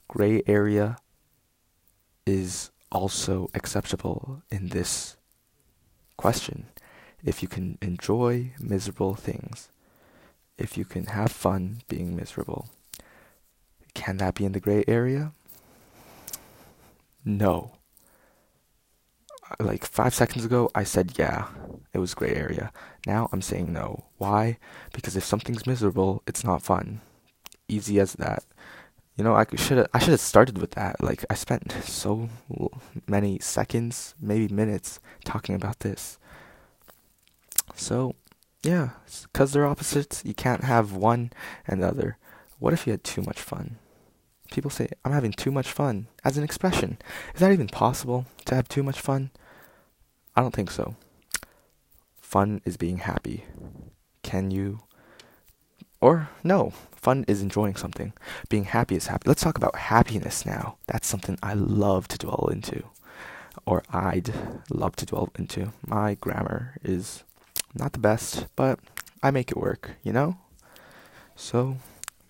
Gray 0.08 0.42
area 0.46 0.96
is 2.26 2.70
also 2.90 3.48
acceptable 3.54 4.42
in 4.50 4.68
this 4.68 5.16
question. 6.16 6.66
If 7.24 7.42
you 7.42 7.48
can 7.48 7.78
enjoy 7.80 8.52
miserable 8.60 9.14
things, 9.14 9.68
if 10.58 10.76
you 10.76 10.84
can 10.84 11.06
have 11.06 11.32
fun 11.32 11.82
being 11.88 12.14
miserable, 12.14 12.68
can 13.94 14.16
that 14.18 14.34
be 14.34 14.44
in 14.44 14.52
the 14.52 14.60
gray 14.60 14.84
area? 14.88 15.32
No. 17.24 17.72
Uh, 19.50 19.64
like 19.64 19.84
five 19.84 20.14
seconds 20.14 20.44
ago, 20.44 20.70
I 20.74 20.84
said 20.84 21.18
yeah, 21.18 21.48
it 21.92 21.98
was 21.98 22.14
gray 22.14 22.34
area. 22.34 22.72
Now 23.06 23.28
I'm 23.32 23.42
saying 23.42 23.72
no. 23.72 24.04
Why? 24.18 24.58
Because 24.92 25.16
if 25.16 25.24
something's 25.24 25.66
miserable, 25.66 26.22
it's 26.26 26.44
not 26.44 26.62
fun. 26.62 27.00
Easy 27.68 28.00
as 28.00 28.14
that. 28.14 28.44
You 29.16 29.24
know, 29.24 29.34
I 29.34 29.44
should 29.56 29.86
I 29.92 29.98
should 29.98 30.10
have 30.10 30.20
started 30.20 30.58
with 30.58 30.72
that. 30.72 31.02
Like 31.02 31.24
I 31.28 31.34
spent 31.34 31.72
so 31.84 32.28
many 33.06 33.38
seconds, 33.40 34.14
maybe 34.20 34.52
minutes, 34.52 35.00
talking 35.24 35.54
about 35.54 35.80
this. 35.80 36.18
So, 37.74 38.14
yeah, 38.62 38.90
because 39.24 39.52
they're 39.52 39.66
opposites, 39.66 40.22
you 40.24 40.34
can't 40.34 40.64
have 40.64 40.92
one 40.92 41.32
and 41.66 41.82
the 41.82 41.88
other. 41.88 42.18
What 42.58 42.72
if 42.72 42.86
you 42.86 42.92
had 42.92 43.04
too 43.04 43.22
much 43.22 43.40
fun? 43.40 43.78
People 44.52 44.70
say, 44.70 44.88
I'm 45.02 45.12
having 45.12 45.32
too 45.32 45.50
much 45.50 45.72
fun 45.72 46.08
as 46.24 46.36
an 46.36 46.44
expression. 46.44 46.98
Is 47.34 47.40
that 47.40 47.52
even 47.52 47.68
possible 47.68 48.26
to 48.44 48.54
have 48.54 48.68
too 48.68 48.82
much 48.82 49.00
fun? 49.00 49.30
I 50.36 50.42
don't 50.42 50.54
think 50.54 50.70
so. 50.70 50.94
Fun 52.20 52.60
is 52.66 52.76
being 52.76 52.98
happy. 52.98 53.44
Can 54.22 54.50
you? 54.50 54.80
Or 56.02 56.28
no, 56.44 56.74
fun 56.90 57.24
is 57.26 57.40
enjoying 57.40 57.76
something. 57.76 58.12
Being 58.50 58.64
happy 58.64 58.94
is 58.94 59.06
happy. 59.06 59.26
Let's 59.26 59.42
talk 59.42 59.56
about 59.56 59.76
happiness 59.76 60.44
now. 60.44 60.76
That's 60.86 61.08
something 61.08 61.38
I 61.42 61.54
love 61.54 62.06
to 62.08 62.18
dwell 62.18 62.50
into. 62.52 62.84
Or 63.64 63.82
I'd 63.90 64.34
love 64.70 64.96
to 64.96 65.06
dwell 65.06 65.30
into. 65.38 65.72
My 65.86 66.14
grammar 66.16 66.76
is 66.82 67.24
not 67.74 67.94
the 67.94 67.98
best, 67.98 68.46
but 68.54 68.78
I 69.22 69.30
make 69.30 69.50
it 69.50 69.56
work, 69.56 69.92
you 70.02 70.12
know? 70.12 70.36
So, 71.36 71.78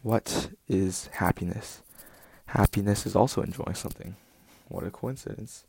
what 0.03 0.51
is 0.69 1.09
happiness? 1.15 1.83
Happiness 2.53 3.07
is 3.07 3.17
also 3.17 3.41
enjoying 3.41 3.75
something. 3.75 4.15
What 4.69 4.85
a 4.85 4.91
coincidence. 4.91 5.65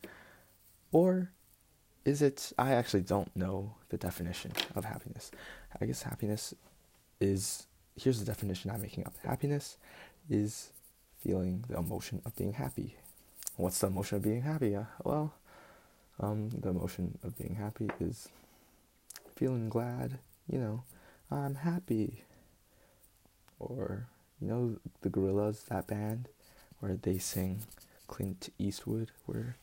Or 0.91 1.31
is 2.03 2.21
it, 2.21 2.51
I 2.57 2.73
actually 2.73 3.03
don't 3.03 3.33
know 3.37 3.75
the 3.87 3.95
definition 3.95 4.51
of 4.75 4.83
happiness. 4.83 5.31
I 5.79 5.85
guess 5.85 6.03
happiness 6.03 6.53
is, 7.21 7.67
here's 7.95 8.19
the 8.19 8.25
definition 8.25 8.69
I'm 8.69 8.81
making 8.81 9.05
up 9.05 9.13
happiness 9.23 9.77
is 10.29 10.71
feeling 11.19 11.63
the 11.69 11.77
emotion 11.77 12.21
of 12.25 12.35
being 12.35 12.51
happy. 12.51 12.97
What's 13.55 13.79
the 13.79 13.87
emotion 13.87 14.17
of 14.17 14.23
being 14.23 14.41
happy? 14.41 14.75
Uh, 14.75 14.83
well, 15.05 15.35
um, 16.19 16.49
the 16.49 16.67
emotion 16.67 17.17
of 17.23 17.37
being 17.37 17.55
happy 17.55 17.89
is 18.01 18.27
feeling 19.37 19.69
glad, 19.69 20.19
you 20.51 20.59
know, 20.59 20.83
I'm 21.31 21.55
happy. 21.55 22.25
Or, 23.57 24.07
you 24.41 24.49
know, 24.49 24.75
the 24.99 25.09
Gorillaz, 25.09 25.65
that 25.67 25.87
band, 25.87 26.27
where 26.83 26.97
they 26.97 27.17
sing 27.17 27.61
Clint 28.07 28.49
Eastwood, 28.59 29.09
where 29.25 29.55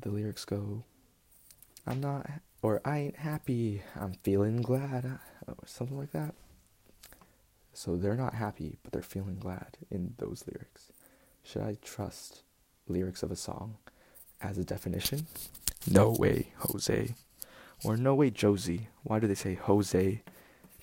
the 0.00 0.08
lyrics 0.08 0.46
go, 0.46 0.84
I'm 1.86 2.00
not, 2.00 2.30
or 2.62 2.80
I 2.82 2.96
ain't 2.96 3.16
happy, 3.16 3.82
I'm 3.94 4.14
feeling 4.22 4.62
glad, 4.62 5.04
uh, 5.04 5.52
or 5.52 5.66
something 5.66 5.98
like 5.98 6.12
that. 6.12 6.34
So 7.74 7.94
they're 7.94 8.16
not 8.16 8.32
happy, 8.32 8.78
but 8.82 8.94
they're 8.94 9.02
feeling 9.02 9.36
glad 9.38 9.76
in 9.90 10.14
those 10.16 10.44
lyrics. 10.50 10.92
Should 11.42 11.60
I 11.60 11.76
trust 11.82 12.40
lyrics 12.88 13.22
of 13.22 13.30
a 13.30 13.36
song 13.36 13.76
as 14.40 14.56
a 14.56 14.64
definition? 14.64 15.26
No 15.90 16.10
way, 16.10 16.54
Jose. 16.56 17.14
Or 17.84 17.98
no 17.98 18.14
way, 18.14 18.30
Josie. 18.30 18.88
Why 19.02 19.18
do 19.18 19.26
they 19.26 19.34
say 19.34 19.56
Jose, 19.56 20.22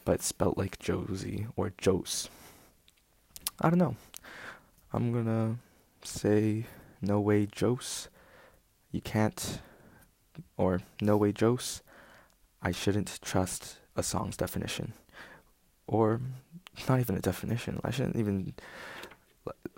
but 0.05 0.21
spelt 0.21 0.55
like 0.55 0.77
Josie 0.77 1.47
or 1.55 1.73
Jose? 1.83 2.29
I 3.59 3.71
don't 3.71 3.79
know. 3.79 3.95
I'm 4.93 5.11
gonna 5.11 5.57
say 6.03 6.65
no 7.01 7.19
way, 7.19 7.47
Jose. 7.59 8.09
You 8.91 9.01
can't, 9.01 9.59
or 10.55 10.81
no 11.01 11.17
way, 11.17 11.33
Jose. 11.37 11.81
I 12.61 12.71
shouldn't 12.71 13.19
trust 13.21 13.77
a 13.95 14.03
song's 14.03 14.37
definition, 14.37 14.93
or 15.87 16.21
not 16.87 16.99
even 16.99 17.17
a 17.17 17.21
definition. 17.21 17.79
I 17.83 17.91
shouldn't 17.91 18.17
even 18.17 18.53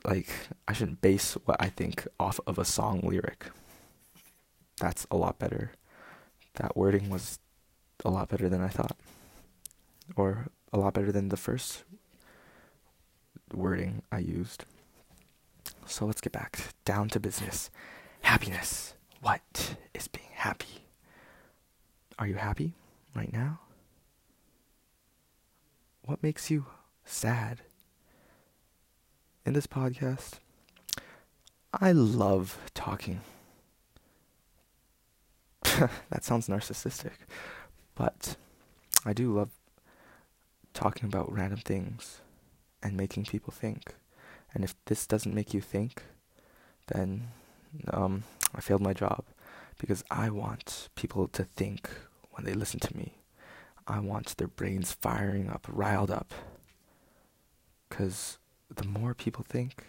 like 0.03 0.29
I 0.67 0.73
shouldn't 0.73 1.01
base 1.01 1.33
what 1.45 1.57
I 1.59 1.69
think 1.69 2.07
off 2.19 2.39
of 2.45 2.59
a 2.59 2.65
song 2.65 2.99
lyric. 3.01 3.47
That's 4.79 5.07
a 5.09 5.15
lot 5.15 5.39
better 5.39 5.71
that 6.55 6.75
wording 6.75 7.09
was 7.09 7.39
a 8.03 8.09
lot 8.09 8.29
better 8.29 8.49
than 8.49 8.61
I 8.61 8.69
thought, 8.69 8.97
or 10.15 10.47
a 10.73 10.77
lot 10.77 10.93
better 10.93 11.11
than 11.11 11.29
the 11.29 11.37
first 11.37 11.83
wording 13.53 14.01
I 14.11 14.19
used. 14.19 14.65
So 15.85 16.05
let's 16.05 16.21
get 16.21 16.33
back 16.33 16.59
down 16.83 17.09
to 17.09 17.19
business. 17.19 17.69
Happiness. 18.21 18.93
What 19.21 19.75
is 19.93 20.07
being 20.07 20.27
happy? 20.33 20.85
Are 22.17 22.27
you 22.27 22.35
happy 22.35 22.73
right 23.15 23.31
now? 23.31 23.59
What 26.03 26.21
makes 26.23 26.49
you 26.49 26.65
sad? 27.03 27.61
In 29.45 29.53
this 29.53 29.67
podcast, 29.67 30.39
I 31.73 31.91
love 31.91 32.57
talking 32.73 33.21
that 36.09 36.23
sounds 36.23 36.47
narcissistic, 36.47 37.11
but 37.95 38.37
I 39.03 39.13
do 39.13 39.33
love 39.33 39.49
talking 40.73 41.05
about 41.05 41.31
random 41.31 41.59
things 41.59 42.21
and 42.81 42.95
making 42.95 43.25
people 43.25 43.51
think. 43.51 43.95
And 44.55 44.63
if 44.63 44.73
this 44.85 45.05
doesn't 45.05 45.35
make 45.35 45.53
you 45.53 45.61
think, 45.61 46.01
then 46.87 47.27
um, 47.89 48.23
I 48.55 48.61
failed 48.61 48.81
my 48.81 48.93
job 48.93 49.23
because 49.77 50.03
I 50.09 50.31
want 50.31 50.89
people 50.95 51.27
to 51.27 51.43
think 51.43 51.87
when 52.31 52.43
they 52.45 52.53
listen 52.53 52.79
to 52.79 52.97
me. 52.97 53.19
I 53.85 53.99
want 53.99 54.37
their 54.37 54.47
brains 54.47 54.93
firing 54.93 55.47
up, 55.47 55.67
riled 55.69 56.09
up. 56.09 56.33
Because 57.87 58.39
the 58.73 58.87
more 58.87 59.13
people 59.13 59.45
think, 59.47 59.83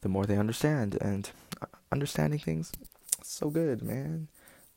the 0.00 0.08
more 0.08 0.26
they 0.26 0.36
understand. 0.36 0.98
And 1.00 1.30
uh, 1.60 1.66
understanding 1.92 2.40
things, 2.40 2.72
so 3.22 3.50
good, 3.50 3.82
man 3.82 4.26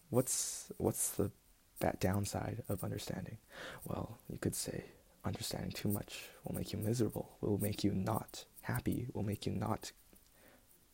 what's 0.09 0.71
what's 0.77 1.09
the 1.09 1.31
that 1.79 1.99
downside 1.99 2.63
of 2.69 2.83
understanding? 2.83 3.37
Well, 3.83 4.17
you 4.29 4.37
could 4.37 4.55
say 4.55 4.85
understanding 5.25 5.71
too 5.71 5.89
much 5.89 6.29
will 6.43 6.55
make 6.55 6.71
you 6.71 6.79
miserable, 6.79 7.37
will 7.41 7.57
make 7.57 7.83
you 7.83 7.91
not 7.91 8.45
happy, 8.61 9.07
will 9.13 9.23
make 9.23 9.45
you 9.45 9.51
not 9.51 9.91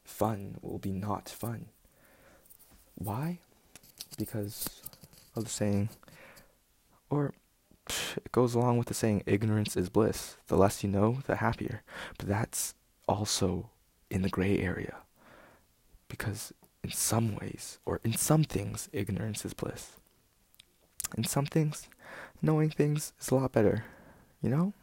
fun, 0.03 0.57
will 0.61 0.79
be 0.79 0.91
not 0.91 1.29
fun. 1.29 1.67
Why? 2.95 3.39
Because 4.17 4.81
of 5.35 5.43
the 5.43 5.50
saying, 5.50 5.89
or 7.09 7.33
it 8.15 8.31
goes 8.31 8.55
along 8.55 8.77
with 8.77 8.88
the 8.88 8.93
saying, 8.93 9.23
ignorance 9.25 9.75
is 9.75 9.89
bliss. 9.89 10.38
The 10.47 10.57
less 10.57 10.83
you 10.83 10.89
know, 10.89 11.19
the 11.25 11.38
happier. 11.38 11.81
But 12.17 12.27
that's 12.27 12.73
also 13.07 13.69
in 14.09 14.21
the 14.21 14.29
gray 14.29 14.59
area. 14.59 14.97
Because 16.07 16.53
in 16.83 16.91
some 16.91 17.35
ways, 17.35 17.79
or 17.85 18.00
in 18.03 18.13
some 18.13 18.43
things, 18.43 18.89
ignorance 18.91 19.45
is 19.45 19.53
bliss. 19.53 19.91
In 21.17 21.23
some 21.23 21.45
things, 21.45 21.88
knowing 22.41 22.69
things 22.69 23.13
is 23.19 23.29
a 23.29 23.35
lot 23.35 23.51
better. 23.51 23.85
You 24.41 24.50
know? 24.50 24.74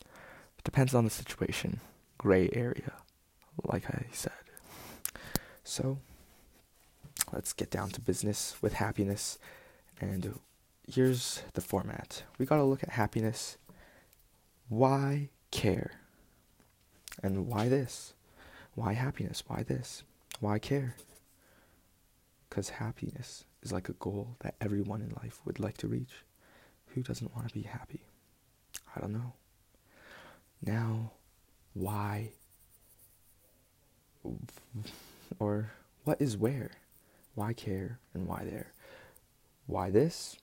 It 0.00 0.64
depends 0.64 0.94
on 0.94 1.04
the 1.04 1.10
situation. 1.10 1.80
Gray 2.18 2.48
area, 2.52 2.92
like 3.64 3.84
I 3.90 4.06
said. 4.12 4.32
So, 5.62 5.98
let's 7.32 7.52
get 7.52 7.70
down 7.70 7.90
to 7.90 8.00
business 8.00 8.56
with 8.62 8.74
happiness. 8.74 9.38
And 10.00 10.38
here's 10.90 11.42
the 11.54 11.60
format 11.60 12.22
we 12.38 12.46
gotta 12.46 12.64
look 12.64 12.82
at 12.82 12.90
happiness. 12.90 13.58
Why 14.68 15.28
care? 15.50 15.92
And 17.22 17.46
why 17.46 17.68
this? 17.68 18.14
Why 18.74 18.94
happiness? 18.94 19.44
Why 19.46 19.62
this? 19.62 20.02
Why 20.40 20.58
care? 20.58 20.96
Because 22.48 22.70
happiness 22.70 23.44
is 23.62 23.72
like 23.72 23.88
a 23.88 23.94
goal 23.94 24.36
that 24.40 24.54
everyone 24.60 25.00
in 25.00 25.14
life 25.22 25.40
would 25.44 25.60
like 25.60 25.76
to 25.78 25.88
reach. 25.88 26.24
Who 26.88 27.02
doesn't 27.02 27.34
want 27.34 27.48
to 27.48 27.54
be 27.54 27.62
happy? 27.62 28.02
I 28.96 29.00
don't 29.00 29.12
know. 29.12 29.32
Now, 30.62 31.12
why? 31.74 32.30
Or 35.38 35.72
what 36.04 36.20
is 36.20 36.36
where? 36.36 36.70
Why 37.34 37.52
care 37.52 37.98
and 38.14 38.26
why 38.26 38.44
there? 38.44 38.72
Why 39.66 39.90
this? 39.90 40.36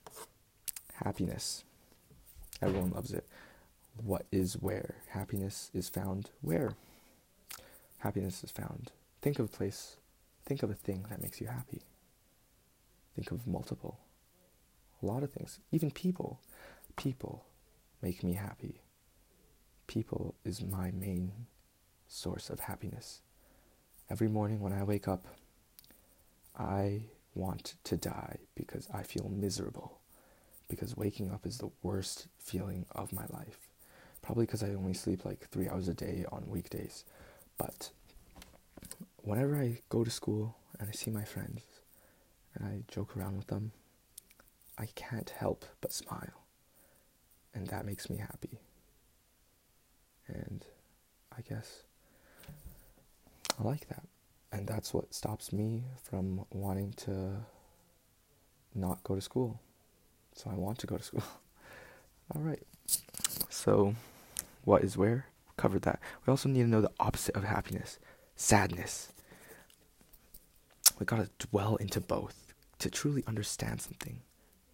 Happiness. 0.94 1.64
Everyone 2.60 2.90
loves 2.90 3.12
it. 3.12 3.26
What 3.96 4.26
is 4.30 4.54
where? 4.54 4.96
Happiness 5.08 5.70
is 5.74 5.88
found 5.88 6.30
where? 6.40 6.74
Happiness 7.98 8.44
is 8.44 8.50
found. 8.50 8.90
Think 9.20 9.38
of 9.38 9.46
a 9.46 9.48
place, 9.56 9.96
think 10.44 10.62
of 10.62 10.70
a 10.70 10.74
thing 10.74 11.04
that 11.08 11.22
makes 11.22 11.40
you 11.40 11.46
happy. 11.46 11.82
Think 13.14 13.30
of 13.30 13.46
multiple. 13.46 13.98
A 15.02 15.06
lot 15.06 15.22
of 15.22 15.30
things. 15.30 15.60
Even 15.70 15.90
people. 15.90 16.40
People 16.96 17.44
make 18.02 18.24
me 18.24 18.34
happy. 18.34 18.82
People 19.86 20.34
is 20.44 20.62
my 20.62 20.90
main 20.90 21.32
source 22.08 22.50
of 22.50 22.60
happiness. 22.60 23.20
Every 24.10 24.28
morning 24.28 24.60
when 24.60 24.72
I 24.72 24.82
wake 24.82 25.08
up, 25.08 25.24
I 26.58 27.02
want 27.34 27.74
to 27.84 27.96
die 27.96 28.36
because 28.54 28.88
I 28.92 29.02
feel 29.02 29.28
miserable. 29.28 29.98
Because 30.68 30.96
waking 30.96 31.30
up 31.30 31.46
is 31.46 31.58
the 31.58 31.70
worst 31.82 32.26
feeling 32.38 32.86
of 32.92 33.12
my 33.12 33.24
life. 33.28 33.68
Probably 34.20 34.46
because 34.46 34.62
I 34.62 34.70
only 34.70 34.94
sleep 34.94 35.24
like 35.24 35.48
three 35.48 35.68
hours 35.68 35.88
a 35.88 35.94
day 35.94 36.24
on 36.30 36.48
weekdays. 36.48 37.04
But 37.58 37.90
whenever 39.18 39.56
I 39.56 39.80
go 39.88 40.04
to 40.04 40.10
school 40.10 40.56
and 40.78 40.88
I 40.88 40.92
see 40.92 41.10
my 41.10 41.24
friends 41.24 41.62
and 42.54 42.66
I 42.66 42.82
joke 42.92 43.16
around 43.16 43.36
with 43.36 43.48
them, 43.48 43.72
I 44.78 44.86
can't 44.94 45.30
help 45.30 45.64
but 45.80 45.92
smile. 45.92 46.41
And 47.54 47.66
that 47.68 47.84
makes 47.84 48.08
me 48.08 48.16
happy. 48.18 48.60
And 50.26 50.64
I 51.36 51.42
guess 51.42 51.82
I 53.58 53.62
like 53.62 53.88
that. 53.88 54.04
And 54.50 54.66
that's 54.66 54.92
what 54.92 55.14
stops 55.14 55.52
me 55.52 55.84
from 56.02 56.44
wanting 56.50 56.92
to 57.04 57.44
not 58.74 59.02
go 59.04 59.14
to 59.14 59.20
school. 59.20 59.60
So 60.34 60.50
I 60.50 60.54
want 60.54 60.78
to 60.78 60.86
go 60.86 60.96
to 60.96 61.02
school. 61.02 61.24
All 62.34 62.42
right. 62.42 62.62
So, 63.48 63.94
what 64.64 64.82
is 64.82 64.96
where? 64.96 65.26
Covered 65.56 65.82
that. 65.82 66.00
We 66.26 66.30
also 66.30 66.48
need 66.48 66.62
to 66.62 66.68
know 66.68 66.80
the 66.80 66.90
opposite 66.98 67.36
of 67.36 67.44
happiness 67.44 67.98
sadness. 68.42 69.12
We 70.98 71.06
gotta 71.06 71.30
dwell 71.38 71.76
into 71.76 72.00
both 72.00 72.54
to 72.80 72.90
truly 72.90 73.22
understand 73.26 73.80
something. 73.80 74.20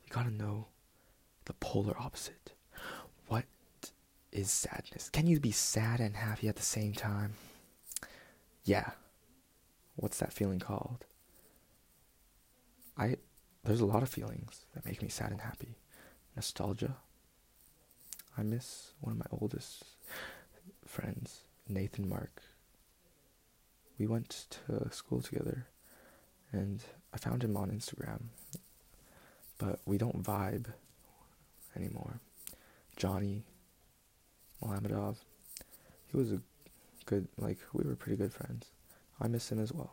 You 0.05 0.11
gotta 0.11 0.31
know 0.31 0.69
the 1.45 1.53
polar 1.55 1.95
opposite. 1.99 2.53
What 3.29 3.45
is 4.33 4.51
sadness? 4.51 5.09
Can 5.11 5.27
you 5.27 5.39
be 5.41 5.53
sad 5.53 6.01
and 6.01 6.17
happy 6.17 6.49
at 6.49 6.57
the 6.57 6.63
same 6.63 6.93
time? 6.93 7.35
Yeah. 8.65 8.91
What's 9.97 10.19
that 10.19 10.33
feeling 10.33 10.59
called? 10.59 11.05
I 12.97 13.17
there's 13.65 13.81
a 13.81 13.87
lot 13.87 14.03
of 14.03 14.09
feelings 14.09 14.67
that 14.75 14.85
make 14.87 15.03
me 15.03 15.09
sad 15.09 15.31
and 15.31 15.41
happy. 15.41 15.77
Nostalgia. 16.37 16.97
I 18.37 18.43
miss 18.43 18.93
one 19.01 19.13
of 19.13 19.19
my 19.19 19.27
oldest 19.41 19.85
friends, 20.87 21.41
Nathan 21.69 22.09
Mark. 22.09 22.43
We 23.99 24.07
went 24.07 24.47
to 24.67 24.89
school 24.91 25.21
together 25.21 25.67
and 26.53 26.83
I 27.13 27.19
found 27.19 27.43
him 27.43 27.57
on 27.57 27.71
Instagram. 27.71 28.25
But 29.59 29.81
we 29.85 29.99
don't 29.99 30.23
vibe 30.23 30.67
anymore. 31.77 32.21
Johnny 32.99 33.45
Mohamedov, 34.61 35.19
he 36.09 36.17
was 36.17 36.33
a 36.33 36.43
good 37.07 37.29
like 37.39 37.59
we 37.73 37.85
were 37.85 37.95
pretty 37.95 38.17
good 38.17 38.35
friends. 38.35 38.67
I 39.21 39.29
miss 39.29 39.53
him 39.53 39.61
as 39.61 39.73
well. 39.73 39.93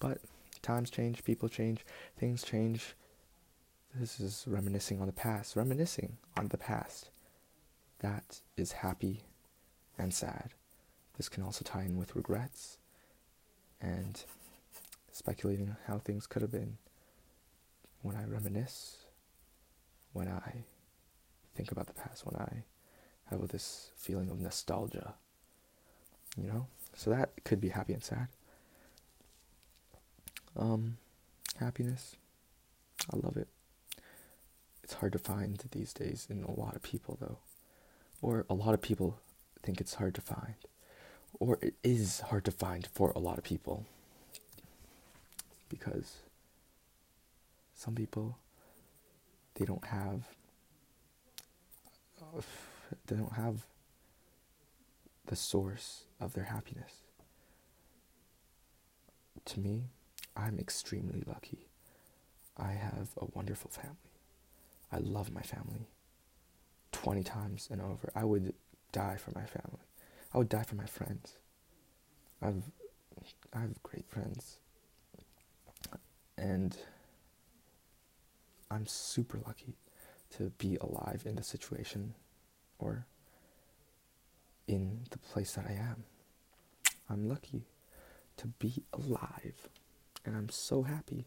But 0.00 0.18
times 0.62 0.90
change, 0.90 1.22
people 1.22 1.48
change, 1.48 1.86
things 2.18 2.42
change. 2.42 2.96
This 3.94 4.18
is 4.18 4.44
reminiscing 4.48 5.00
on 5.00 5.06
the 5.06 5.12
past, 5.12 5.54
reminiscing 5.54 6.16
on 6.36 6.48
the 6.48 6.58
past. 6.58 7.10
That 8.00 8.40
is 8.56 8.72
happy 8.72 9.22
and 9.96 10.12
sad. 10.12 10.54
This 11.16 11.28
can 11.28 11.44
also 11.44 11.64
tie 11.64 11.84
in 11.84 11.96
with 11.96 12.16
regrets 12.16 12.78
and 13.80 14.22
speculating 15.12 15.76
how 15.86 15.98
things 15.98 16.26
could 16.26 16.42
have 16.42 16.50
been. 16.50 16.78
When 18.02 18.16
I 18.16 18.24
reminisce, 18.24 18.96
when 20.12 20.28
I 20.28 20.64
think 21.56 21.72
about 21.72 21.86
the 21.86 21.94
past, 21.94 22.26
when 22.26 22.36
I 22.36 22.64
have 23.30 23.48
this 23.48 23.90
feeling 23.96 24.30
of 24.30 24.40
nostalgia, 24.40 25.14
you 26.36 26.46
know? 26.46 26.66
So 26.94 27.10
that 27.10 27.30
could 27.44 27.60
be 27.60 27.70
happy 27.70 27.92
and 27.92 28.04
sad. 28.04 28.28
Um, 30.56 30.98
happiness, 31.58 32.16
I 33.12 33.16
love 33.16 33.36
it. 33.36 33.48
It's 34.82 34.94
hard 34.94 35.12
to 35.12 35.18
find 35.18 35.62
these 35.72 35.92
days 35.92 36.28
in 36.30 36.44
a 36.44 36.52
lot 36.52 36.76
of 36.76 36.82
people, 36.82 37.18
though. 37.20 37.38
Or 38.22 38.46
a 38.48 38.54
lot 38.54 38.72
of 38.72 38.80
people 38.80 39.18
think 39.62 39.80
it's 39.80 39.94
hard 39.94 40.14
to 40.14 40.20
find. 40.20 40.54
Or 41.40 41.58
it 41.60 41.74
is 41.82 42.20
hard 42.20 42.44
to 42.44 42.50
find 42.50 42.86
for 42.86 43.10
a 43.10 43.18
lot 43.18 43.36
of 43.36 43.44
people. 43.44 43.84
Because 45.68 46.18
some 47.74 47.94
people, 47.94 48.38
they 49.56 49.64
don't 49.64 49.86
have, 49.86 50.28
they 53.06 53.16
don't 53.16 53.34
have 53.34 53.66
the 55.26 55.36
source 55.36 56.04
of 56.20 56.34
their 56.34 56.44
happiness. 56.44 57.02
To 59.44 59.60
me, 59.60 59.84
I'm 60.36 60.58
extremely 60.58 61.22
lucky. 61.26 61.68
I 62.56 62.72
have 62.72 63.10
a 63.20 63.26
wonderful 63.34 63.70
family. 63.70 63.96
I 64.90 64.98
love 64.98 65.32
my 65.32 65.42
family 65.42 65.88
20 66.92 67.22
times 67.22 67.68
and 67.70 67.80
over. 67.80 68.10
I 68.14 68.24
would 68.24 68.54
die 68.92 69.16
for 69.16 69.32
my 69.32 69.44
family. 69.44 69.84
I 70.32 70.38
would 70.38 70.48
die 70.48 70.62
for 70.62 70.76
my 70.76 70.86
friends. 70.86 71.36
I've 72.42 72.64
I 73.52 73.60
have 73.60 73.82
great 73.82 74.08
friends. 74.08 74.58
And 76.38 76.76
I'm 78.70 78.86
super 78.86 79.40
lucky 79.44 79.74
to 80.30 80.50
be 80.58 80.76
alive 80.80 81.22
in 81.26 81.36
the 81.36 81.42
situation 81.42 82.14
or 82.78 83.06
in 84.66 85.00
the 85.10 85.18
place 85.18 85.52
that 85.54 85.66
I 85.68 85.72
am. 85.72 86.04
I'm 87.08 87.28
lucky 87.28 87.66
to 88.38 88.48
be 88.48 88.82
alive. 88.92 89.68
And 90.24 90.36
I'm 90.36 90.48
so 90.48 90.82
happy 90.82 91.26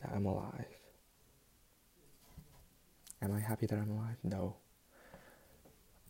that 0.00 0.12
I'm 0.14 0.26
alive. 0.26 0.66
Am 3.22 3.32
I 3.32 3.40
happy 3.40 3.66
that 3.66 3.78
I'm 3.78 3.90
alive? 3.90 4.16
No. 4.22 4.56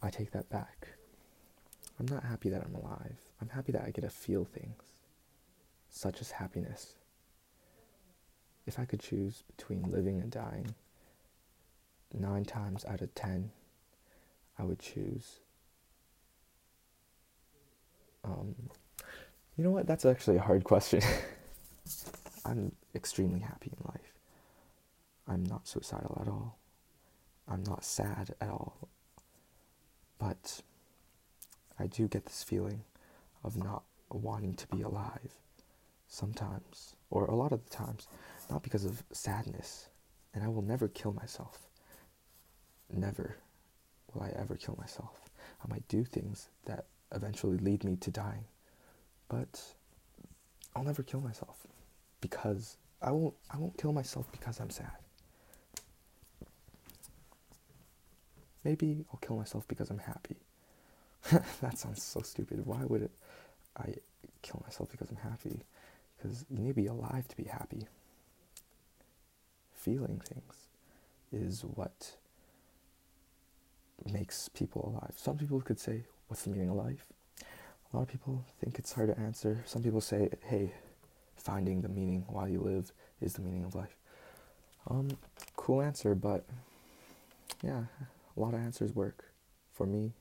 I 0.02 0.10
take 0.10 0.30
that 0.32 0.48
back. 0.50 0.88
I'm 1.98 2.06
not 2.06 2.24
happy 2.24 2.50
that 2.50 2.62
I'm 2.64 2.74
alive. 2.74 3.18
I'm 3.40 3.48
happy 3.48 3.72
that 3.72 3.82
I 3.82 3.90
get 3.90 4.02
to 4.02 4.10
feel 4.10 4.44
things, 4.44 4.82
such 5.88 6.20
as 6.20 6.30
happiness. 6.32 6.96
if 8.66 8.78
I 8.78 8.84
could 8.84 9.00
choose 9.00 9.42
between 9.56 9.90
living 9.90 10.20
and 10.20 10.30
dying, 10.30 10.74
nine 12.12 12.44
times 12.44 12.84
out 12.84 13.00
of 13.00 13.14
ten, 13.14 13.50
I 14.58 14.64
would 14.64 14.78
choose. 14.78 15.40
Um, 18.24 18.54
you 19.56 19.64
know 19.64 19.70
what? 19.70 19.86
That's 19.86 20.04
actually 20.04 20.36
a 20.36 20.42
hard 20.42 20.64
question. 20.64 21.02
I'm 22.44 22.72
extremely 22.94 23.40
happy 23.40 23.72
in 23.72 23.84
life. 23.88 24.14
I'm 25.28 25.44
not 25.44 25.68
suicidal 25.68 26.18
at 26.20 26.28
all. 26.28 26.58
I'm 27.48 27.62
not 27.64 27.84
sad 27.84 28.34
at 28.40 28.48
all. 28.48 28.88
But 30.18 30.62
I 31.78 31.86
do 31.86 32.08
get 32.08 32.26
this 32.26 32.42
feeling 32.42 32.84
of 33.44 33.56
not 33.56 33.84
wanting 34.10 34.54
to 34.54 34.66
be 34.68 34.82
alive 34.82 35.32
sometimes, 36.08 36.96
or 37.10 37.24
a 37.26 37.34
lot 37.34 37.52
of 37.52 37.64
the 37.64 37.70
times, 37.70 38.08
not 38.50 38.62
because 38.62 38.84
of 38.84 39.02
sadness. 39.12 39.88
And 40.34 40.44
I 40.44 40.48
will 40.48 40.62
never 40.62 40.88
kill 40.88 41.12
myself. 41.12 41.69
Never 42.92 43.36
will 44.12 44.22
I 44.22 44.30
ever 44.36 44.56
kill 44.56 44.76
myself. 44.78 45.30
I 45.64 45.68
might 45.68 45.86
do 45.88 46.04
things 46.04 46.48
that 46.66 46.86
eventually 47.12 47.58
lead 47.58 47.84
me 47.84 47.96
to 47.96 48.10
dying, 48.10 48.44
but 49.28 49.60
I'll 50.74 50.84
never 50.84 51.02
kill 51.02 51.20
myself 51.20 51.66
because 52.20 52.76
I 53.02 53.10
won't 53.12 53.34
I 53.50 53.58
won't 53.58 53.76
kill 53.78 53.92
myself 53.92 54.30
because 54.32 54.60
I'm 54.60 54.70
sad. 54.70 54.90
Maybe 58.64 59.04
I'll 59.12 59.18
kill 59.20 59.36
myself 59.36 59.66
because 59.68 59.90
I'm 59.90 59.98
happy. 59.98 60.36
that 61.60 61.78
sounds 61.78 62.02
so 62.02 62.20
stupid. 62.20 62.66
Why 62.66 62.84
would 62.84 63.02
it, 63.02 63.10
I 63.76 63.94
kill 64.42 64.62
myself 64.64 64.90
because 64.90 65.10
I'm 65.10 65.16
happy? 65.16 65.60
Because 66.16 66.44
you 66.50 66.58
need 66.58 66.68
to 66.68 66.74
be 66.74 66.86
alive 66.86 67.26
to 67.28 67.36
be 67.36 67.44
happy. 67.44 67.86
Feeling 69.72 70.20
things 70.20 70.68
is 71.32 71.62
what 71.62 72.16
makes 74.12 74.48
people 74.48 74.92
alive. 74.94 75.14
Some 75.16 75.38
people 75.38 75.60
could 75.60 75.78
say, 75.78 76.04
What's 76.28 76.42
the 76.42 76.50
meaning 76.50 76.70
of 76.70 76.76
life? 76.76 77.04
A 77.92 77.96
lot 77.96 78.02
of 78.02 78.08
people 78.08 78.44
think 78.60 78.78
it's 78.78 78.92
hard 78.92 79.08
to 79.14 79.20
answer. 79.20 79.62
Some 79.66 79.82
people 79.82 80.00
say, 80.00 80.30
Hey, 80.46 80.72
finding 81.36 81.82
the 81.82 81.88
meaning 81.88 82.24
while 82.28 82.48
you 82.48 82.60
live 82.60 82.92
is 83.20 83.34
the 83.34 83.42
meaning 83.42 83.64
of 83.64 83.74
life. 83.74 83.96
Um, 84.88 85.08
cool 85.56 85.82
answer, 85.82 86.14
but 86.14 86.44
yeah, 87.62 87.84
a 88.36 88.40
lot 88.40 88.54
of 88.54 88.60
answers 88.60 88.94
work. 88.94 89.26
For 89.72 89.86
me, 89.86 90.12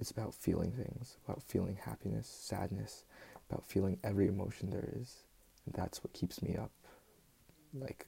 it's 0.00 0.10
about 0.10 0.34
feeling 0.34 0.72
things, 0.72 1.16
about 1.26 1.42
feeling 1.42 1.78
happiness, 1.82 2.26
sadness, 2.26 3.04
about 3.48 3.64
feeling 3.66 3.98
every 4.02 4.28
emotion 4.28 4.70
there 4.70 4.88
is. 5.00 5.24
And 5.66 5.74
that's 5.74 6.02
what 6.02 6.12
keeps 6.12 6.42
me 6.42 6.56
up. 6.56 6.70
Like, 7.72 8.06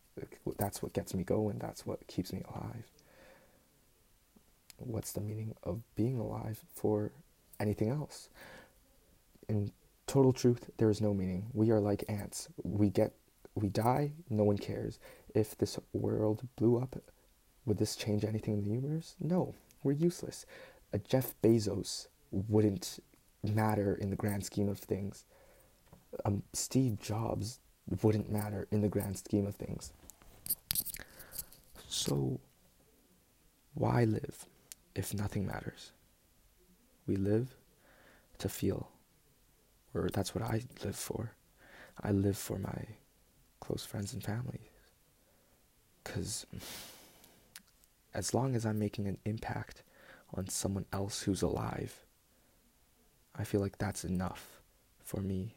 that's 0.59 0.83
what 0.83 0.93
gets 0.93 1.15
me 1.15 1.25
going, 1.25 1.59
that's 1.59 1.87
what 1.87 2.07
keeps 2.07 2.33
me 2.33 2.43
alive. 2.55 2.85
What's 4.79 5.13
the 5.13 5.21
meaning 5.21 5.55
of 5.63 5.81
being 5.95 6.19
alive 6.19 6.61
for 6.75 7.13
anything 7.59 7.91
else? 7.91 8.29
In 9.49 9.73
total 10.07 10.33
truth, 10.33 10.71
there 10.77 10.91
is 10.91 11.01
no 11.01 11.15
meaning. 11.15 11.47
We 11.53 11.71
are 11.71 11.81
like 11.81 12.05
ants. 12.09 12.49
We 12.63 12.91
get 12.91 13.13
we 13.55 13.69
die, 13.69 14.13
no 14.29 14.45
one 14.45 14.59
cares. 14.59 14.99
If 15.35 15.57
this 15.57 15.79
world 15.93 16.47
blew 16.57 16.77
up, 16.77 16.97
would 17.65 17.79
this 17.79 17.97
change 17.97 18.25
anything 18.25 18.55
in 18.55 18.63
the 18.63 18.71
universe? 18.71 19.17
No, 19.19 19.55
we're 19.83 19.93
useless. 19.93 20.45
A 20.93 20.99
Jeff 20.99 21.35
Bezos 21.43 22.07
wouldn't 22.31 23.01
matter 23.43 23.95
in 23.95 24.11
the 24.11 24.17
grand 24.17 24.45
scheme 24.45 24.69
of 24.69 24.79
things. 24.79 25.25
Um, 26.25 26.43
Steve 26.53 27.01
Jobs 27.01 27.61
wouldn't 28.03 28.31
matter 28.31 28.69
in 28.71 28.83
the 28.83 28.89
grand 28.89 29.17
scheme 29.17 29.47
of 29.47 29.55
things. 29.55 29.93
So, 31.89 32.41
why 33.75 34.05
live 34.05 34.47
if 34.97 35.15
nothing 35.15 35.47
matters? 35.47 35.93
We 37.07 37.17
live 37.17 37.55
to 38.39 38.49
feel, 38.49 38.89
or 39.95 40.09
that's 40.13 40.35
what 40.35 40.43
I 40.43 40.63
live 40.85 40.97
for. 40.97 41.33
I 42.03 42.11
live 42.11 42.37
for 42.37 42.59
my 42.59 42.87
close 43.61 43.85
friends 43.85 44.13
and 44.13 44.23
family. 44.23 44.71
Because 46.03 46.47
as 48.15 48.35
long 48.35 48.55
as 48.55 48.65
I'm 48.65 48.79
making 48.79 49.07
an 49.07 49.19
impact 49.25 49.83
on 50.35 50.49
someone 50.49 50.87
else 50.93 51.23
who's 51.23 51.43
alive, 51.43 52.05
I 53.39 53.45
feel 53.45 53.61
like 53.61 53.79
that's 53.79 54.05
enough 54.05 54.61
for 55.05 55.21
me. 55.21 55.55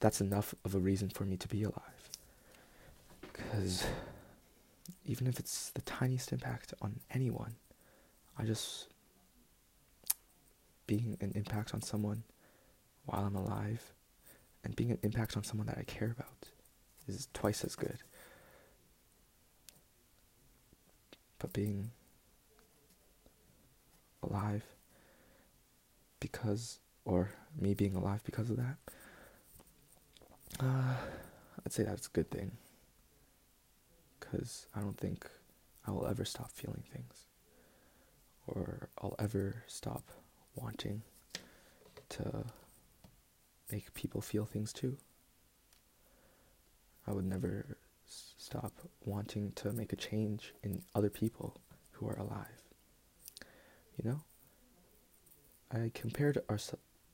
That's 0.00 0.20
enough 0.20 0.54
of 0.64 0.74
a 0.74 0.78
reason 0.78 1.08
for 1.08 1.24
me 1.24 1.36
to 1.38 1.48
be 1.48 1.62
alive. 1.62 2.10
Because 3.20 3.84
even 5.04 5.26
if 5.26 5.38
it's 5.38 5.70
the 5.70 5.82
tiniest 5.82 6.32
impact 6.32 6.74
on 6.80 7.00
anyone, 7.10 7.54
I 8.38 8.44
just. 8.44 8.88
being 10.86 11.16
an 11.20 11.32
impact 11.36 11.72
on 11.72 11.80
someone 11.82 12.24
while 13.06 13.24
I'm 13.24 13.36
alive 13.36 13.92
and 14.64 14.74
being 14.74 14.90
an 14.90 14.98
impact 15.02 15.36
on 15.36 15.44
someone 15.44 15.66
that 15.68 15.78
I 15.78 15.84
care 15.84 16.10
about 16.10 16.48
is 17.06 17.28
twice 17.32 17.64
as 17.64 17.76
good. 17.76 17.98
But 21.38 21.52
being 21.52 21.90
alive 24.22 24.64
because, 26.18 26.78
or 27.04 27.30
me 27.58 27.72
being 27.74 27.94
alive 27.94 28.22
because 28.24 28.50
of 28.50 28.56
that, 28.56 28.76
uh, 30.60 30.96
I'd 31.64 31.72
say 31.72 31.84
that's 31.84 32.06
a 32.08 32.10
good 32.10 32.30
thing. 32.30 32.52
Because 34.18 34.66
I 34.74 34.80
don't 34.80 34.98
think 34.98 35.26
I 35.86 35.90
will 35.92 36.06
ever 36.06 36.24
stop 36.24 36.50
feeling 36.52 36.82
things. 36.92 37.24
Or 38.50 38.88
I'll 39.00 39.14
ever 39.18 39.62
stop 39.66 40.02
wanting 40.54 41.02
to 42.10 42.44
make 43.70 43.94
people 43.94 44.20
feel 44.20 44.44
things 44.44 44.72
too. 44.72 44.96
I 47.06 47.12
would 47.12 47.24
never 47.24 47.76
s- 48.06 48.34
stop 48.36 48.72
wanting 49.04 49.52
to 49.56 49.72
make 49.72 49.92
a 49.92 49.96
change 49.96 50.52
in 50.62 50.82
other 50.94 51.10
people 51.10 51.60
who 51.92 52.08
are 52.08 52.18
alive. 52.18 52.62
You 53.96 54.10
know? 54.10 54.20
I 55.72 55.90
compared 55.94 56.38
our 56.48 56.58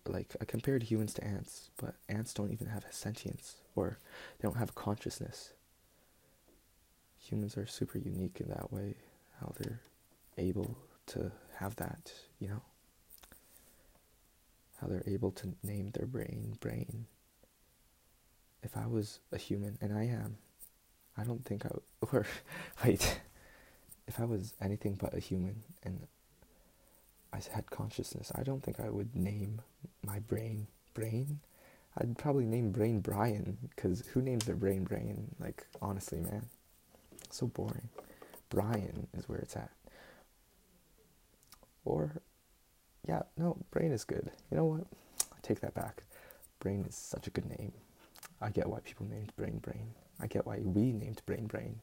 like 0.07 0.35
I 0.40 0.44
compared 0.44 0.85
humans 0.85 1.14
to 1.14 1.25
ants, 1.25 1.70
but 1.77 1.96
ants 2.09 2.33
don't 2.33 2.53
even 2.53 2.68
have 2.68 2.85
sentience 2.90 3.57
or 3.75 3.99
they 4.38 4.49
don't 4.49 4.57
have 4.57 4.75
consciousness. 4.75 5.53
Humans 7.18 7.57
are 7.59 7.66
super 7.66 7.99
unique 7.99 8.40
in 8.40 8.49
that 8.49 8.72
way, 8.72 8.94
how 9.40 9.53
they're 9.59 9.81
able 10.38 10.79
to 11.06 11.32
have 11.56 11.76
that, 11.76 12.12
you 12.38 12.48
know? 12.48 12.62
How 14.80 14.88
they're 14.88 15.02
able 15.06 15.30
to 15.32 15.54
name 15.62 15.90
their 15.94 16.06
brain 16.06 16.56
brain. 16.60 17.06
If 18.62 18.76
I 18.76 18.86
was 18.86 19.20
a 19.32 19.38
human, 19.38 19.78
and 19.80 19.96
I 19.96 20.04
am, 20.04 20.36
I 21.16 21.24
don't 21.24 21.44
think 21.44 21.64
I 21.64 21.70
would, 21.72 21.82
or 22.12 22.26
wait, 22.84 23.20
if 24.06 24.20
I 24.20 24.24
was 24.24 24.54
anything 24.60 24.94
but 24.94 25.14
a 25.14 25.20
human 25.20 25.62
and 25.82 26.06
I 27.32 27.40
had 27.52 27.70
consciousness, 27.70 28.32
I 28.34 28.42
don't 28.42 28.62
think 28.62 28.80
I 28.80 28.90
would 28.90 29.14
name 29.14 29.60
my 30.04 30.18
brain 30.20 30.66
brain. 30.94 31.40
I'd 31.98 32.18
probably 32.18 32.44
name 32.44 32.70
brain 32.72 33.00
Brian, 33.00 33.56
because 33.74 34.06
who 34.08 34.20
names 34.20 34.44
their 34.44 34.56
brain 34.56 34.84
brain? 34.84 35.34
Like, 35.40 35.66
honestly, 35.80 36.20
man. 36.20 36.46
So 37.30 37.46
boring. 37.46 37.88
Brian 38.50 39.06
is 39.16 39.28
where 39.28 39.38
it's 39.38 39.56
at. 39.56 39.70
Or, 41.87 42.20
yeah, 43.09 43.22
no, 43.38 43.57
brain 43.70 43.92
is 43.92 44.05
good. 44.05 44.31
You 44.51 44.57
know 44.57 44.64
what? 44.64 44.87
I 45.33 45.37
take 45.40 45.61
that 45.61 45.72
back. 45.72 46.03
Brain 46.59 46.85
is 46.87 46.96
such 46.96 47.29
a 47.29 47.31
good 47.31 47.49
name. 47.49 47.72
I 48.40 48.51
get 48.51 48.68
why 48.68 48.81
people 48.81 49.07
named 49.07 49.33
brain 49.37 49.59
brain. 49.59 49.94
I 50.20 50.27
get 50.27 50.44
why 50.44 50.59
we 50.59 50.92
named 50.92 51.22
brain 51.27 51.46
brain. 51.46 51.79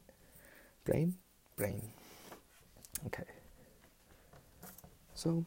Brain? 0.84 1.14
Brain. 1.56 1.88
Okay. 3.06 3.24
So, 5.14 5.46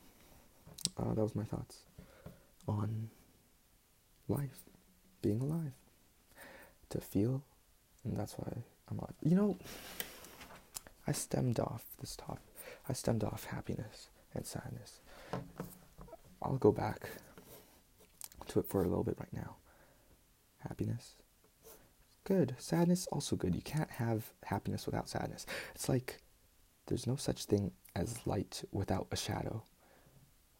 uh, 0.97 1.13
that 1.13 1.21
was 1.21 1.35
my 1.35 1.43
thoughts 1.43 1.83
on 2.67 3.09
life, 4.27 4.63
being 5.21 5.39
alive, 5.39 5.73
to 6.89 6.99
feel, 6.99 7.43
and 8.03 8.17
that's 8.17 8.33
why 8.33 8.63
I'm 8.89 8.97
alive. 8.97 9.13
You 9.21 9.35
know, 9.35 9.57
I 11.05 11.11
stemmed 11.11 11.59
off 11.59 11.83
this 11.99 12.15
topic. 12.15 12.41
I 12.89 12.93
stemmed 12.93 13.23
off 13.23 13.45
happiness 13.45 14.07
and 14.37 14.45
sadness. 14.45 15.01
I'll 16.41 16.57
go 16.57 16.71
back 16.71 17.09
to 18.47 18.59
it 18.59 18.67
for 18.67 18.81
a 18.81 18.87
little 18.87 19.03
bit 19.03 19.17
right 19.19 19.33
now. 19.33 19.57
Happiness, 20.59 21.15
good. 22.23 22.55
Sadness, 22.57 23.07
also 23.11 23.35
good. 23.35 23.55
You 23.55 23.61
can't 23.61 23.91
have 23.91 24.31
happiness 24.45 24.85
without 24.85 25.09
sadness. 25.09 25.45
It's 25.75 25.89
like 25.89 26.21
there's 26.87 27.07
no 27.07 27.15
such 27.15 27.45
thing 27.45 27.71
as 27.95 28.25
light 28.25 28.63
without 28.71 29.07
a 29.11 29.17
shadow, 29.17 29.63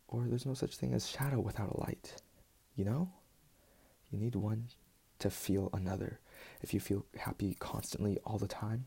or 0.08 0.26
there's 0.28 0.46
no 0.46 0.54
such 0.54 0.76
thing 0.76 0.94
as 0.94 1.08
shadow 1.08 1.40
without 1.40 1.70
a 1.70 1.80
light. 1.80 2.22
You 2.76 2.86
know? 2.86 3.10
You 4.12 4.20
need 4.20 4.36
one 4.36 4.68
to 5.20 5.30
feel 5.30 5.70
another. 5.74 6.20
if 6.62 6.74
you 6.74 6.80
feel 6.80 7.06
happy 7.18 7.56
constantly 7.60 8.18
all 8.24 8.38
the 8.38 8.48
time, 8.48 8.86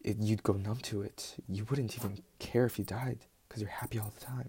it, 0.00 0.16
you'd 0.18 0.42
go 0.42 0.54
numb 0.54 0.78
to 0.78 1.02
it. 1.02 1.36
You 1.48 1.66
wouldn't 1.68 1.96
even 1.96 2.22
care 2.38 2.64
if 2.64 2.78
you 2.78 2.84
died 2.84 3.26
because 3.50 3.60
you're 3.60 3.70
happy 3.70 3.98
all 3.98 4.12
the 4.16 4.24
time. 4.24 4.48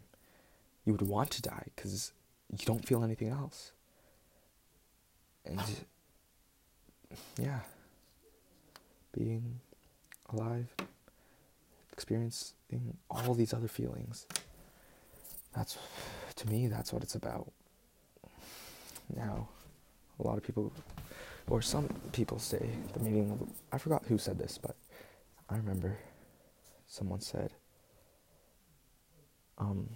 You 0.85 0.93
would 0.93 1.01
want 1.01 1.31
to 1.31 1.41
die 1.41 1.65
because 1.75 2.13
you 2.51 2.65
don't 2.65 2.87
feel 2.87 3.03
anything 3.03 3.29
else. 3.29 3.71
And 5.43 5.59
yeah, 7.39 7.61
being 9.11 9.59
alive, 10.29 10.67
experiencing 11.91 12.53
all 13.09 13.33
these 13.33 13.55
other 13.55 13.67
feelings. 13.67 14.27
That's, 15.55 15.79
to 16.35 16.47
me, 16.47 16.67
that's 16.67 16.93
what 16.93 17.01
it's 17.01 17.15
about. 17.15 17.51
Now, 19.15 19.49
a 20.19 20.23
lot 20.23 20.37
of 20.37 20.43
people, 20.43 20.71
or 21.49 21.63
some 21.63 21.89
people 22.11 22.37
say 22.37 22.69
the 22.93 22.99
meaning 22.99 23.31
of, 23.31 23.41
I 23.71 23.79
forgot 23.79 24.03
who 24.07 24.19
said 24.19 24.37
this, 24.37 24.59
but 24.61 24.75
I 25.49 25.57
remember 25.57 25.97
someone 26.87 27.19
said, 27.19 27.51
um, 29.61 29.89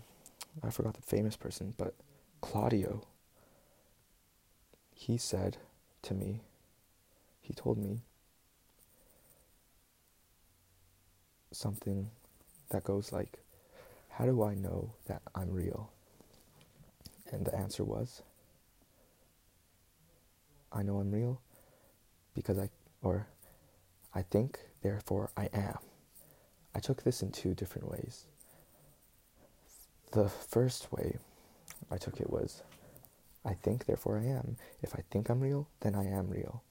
I 0.63 0.69
forgot 0.69 0.93
the 0.93 1.01
famous 1.01 1.35
person, 1.35 1.73
but 1.75 1.95
Claudio, 2.39 3.01
he 4.93 5.17
said 5.17 5.57
to 6.03 6.13
me, 6.13 6.41
he 7.41 7.53
told 7.53 7.77
me 7.77 8.01
something 11.51 12.11
that 12.69 12.83
goes 12.83 13.11
like, 13.11 13.39
How 14.09 14.25
do 14.25 14.43
I 14.43 14.53
know 14.53 14.93
that 15.07 15.23
I'm 15.33 15.51
real? 15.51 15.91
And 17.31 17.43
the 17.43 17.55
answer 17.55 17.83
was, 17.83 18.21
I 20.71 20.83
know 20.83 20.99
I'm 20.99 21.11
real 21.11 21.41
because 22.35 22.59
I, 22.59 22.69
or 23.01 23.27
I 24.13 24.21
think, 24.21 24.59
therefore 24.83 25.31
I 25.35 25.49
am. 25.53 25.79
I 26.75 26.79
took 26.79 27.03
this 27.03 27.23
in 27.23 27.31
two 27.31 27.55
different 27.55 27.89
ways. 27.89 28.25
The 30.11 30.29
first 30.29 30.91
way 30.91 31.17
I 31.91 31.97
took 31.97 32.19
it 32.21 32.29
was, 32.29 32.63
I 33.43 33.53
think, 33.53 33.85
therefore 33.85 34.19
I 34.19 34.25
am. 34.25 34.57
If 34.81 34.95
I 34.95 35.03
think 35.11 35.29
I'm 35.29 35.41
real, 35.41 35.67
then 35.81 35.95
I 35.95 36.05
am 36.05 36.29
real. 36.29 36.63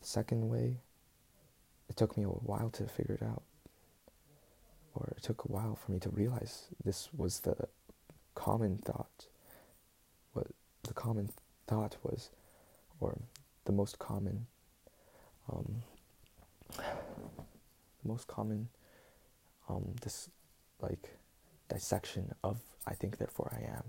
The 0.00 0.06
second 0.06 0.48
way, 0.48 0.80
it 1.88 1.96
took 1.96 2.16
me 2.16 2.24
a 2.24 2.28
while 2.28 2.70
to 2.70 2.86
figure 2.86 3.14
it 3.14 3.22
out. 3.22 3.42
Or 4.94 5.12
it 5.16 5.22
took 5.22 5.44
a 5.44 5.48
while 5.48 5.76
for 5.76 5.92
me 5.92 5.98
to 6.00 6.10
realize 6.10 6.66
this 6.84 7.08
was 7.16 7.40
the 7.40 7.68
common 8.34 8.78
thought. 8.78 9.26
What 10.32 10.48
the 10.82 10.94
common 10.94 11.30
thought 11.66 11.96
was, 12.02 12.30
or 13.00 13.18
the 13.64 13.72
most 13.72 13.98
common, 13.98 14.46
um, 15.50 15.82
the 16.76 16.82
most 18.04 18.26
common, 18.26 18.68
um, 19.68 19.94
this 20.02 20.28
like 20.80 21.10
dissection 21.74 22.34
of 22.42 22.60
I 22.86 22.94
think, 22.94 23.18
therefore 23.18 23.56
I 23.56 23.70
am 23.76 23.84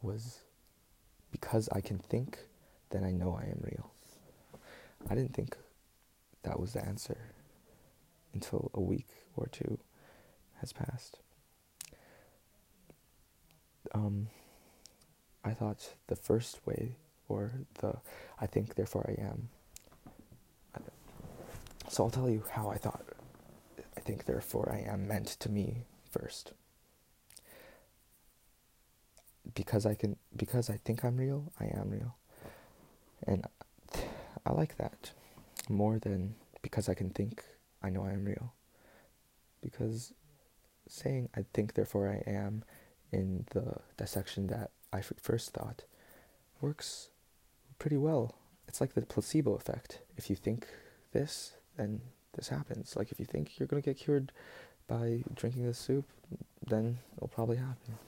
was 0.00 0.40
because 1.30 1.68
I 1.72 1.80
can 1.80 1.98
think, 1.98 2.38
then 2.90 3.04
I 3.04 3.10
know 3.12 3.38
I 3.38 3.44
am 3.44 3.60
real. 3.62 3.92
I 5.08 5.14
didn't 5.14 5.34
think 5.34 5.56
that 6.42 6.58
was 6.58 6.72
the 6.72 6.84
answer 6.84 7.34
until 8.34 8.70
a 8.74 8.80
week 8.80 9.08
or 9.36 9.46
two 9.46 9.78
has 10.60 10.72
passed. 10.72 11.18
Um, 13.94 14.28
I 15.44 15.52
thought 15.52 15.94
the 16.06 16.16
first 16.16 16.66
way, 16.66 16.96
or 17.28 17.52
the 17.80 17.96
I 18.40 18.46
think, 18.46 18.74
therefore 18.74 19.04
I 19.08 19.20
am. 19.20 19.48
So 21.88 22.04
I'll 22.04 22.10
tell 22.10 22.30
you 22.30 22.42
how 22.50 22.70
I 22.70 22.76
thought 22.76 23.04
I 23.96 24.00
think, 24.00 24.24
therefore 24.24 24.72
I 24.72 24.90
am 24.90 25.06
meant 25.06 25.26
to 25.40 25.50
me 25.50 25.84
first. 26.10 26.52
Because 29.54 29.86
I 29.86 29.94
can, 29.94 30.16
because 30.36 30.70
I 30.70 30.76
think 30.76 31.04
I'm 31.04 31.16
real, 31.16 31.52
I 31.60 31.64
am 31.64 31.90
real. 31.90 32.16
And 33.26 33.46
I 34.44 34.52
like 34.52 34.76
that 34.78 35.12
more 35.68 35.98
than 35.98 36.34
because 36.62 36.88
I 36.88 36.94
can 36.94 37.10
think 37.10 37.44
I 37.82 37.90
know 37.90 38.04
I 38.04 38.12
am 38.12 38.24
real. 38.24 38.54
Because 39.62 40.12
saying 40.88 41.28
I 41.36 41.44
think, 41.52 41.74
therefore 41.74 42.08
I 42.08 42.28
am 42.28 42.64
in 43.10 43.44
the 43.50 43.76
dissection 43.96 44.46
that 44.48 44.70
I 44.92 45.00
first 45.00 45.52
thought 45.52 45.84
works 46.60 47.10
pretty 47.78 47.96
well. 47.96 48.36
It's 48.68 48.80
like 48.80 48.94
the 48.94 49.02
placebo 49.02 49.54
effect. 49.54 50.00
If 50.16 50.30
you 50.30 50.36
think 50.36 50.66
this, 51.12 51.52
then 51.76 52.00
this 52.34 52.48
happens. 52.48 52.96
Like 52.96 53.12
if 53.12 53.18
you 53.20 53.26
think 53.26 53.58
you're 53.58 53.66
going 53.66 53.82
to 53.82 53.90
get 53.90 53.98
cured 53.98 54.32
by 54.88 55.22
drinking 55.34 55.66
this 55.66 55.78
soup, 55.78 56.06
then 56.66 56.98
it'll 57.16 57.28
probably 57.28 57.56
happen. 57.56 57.98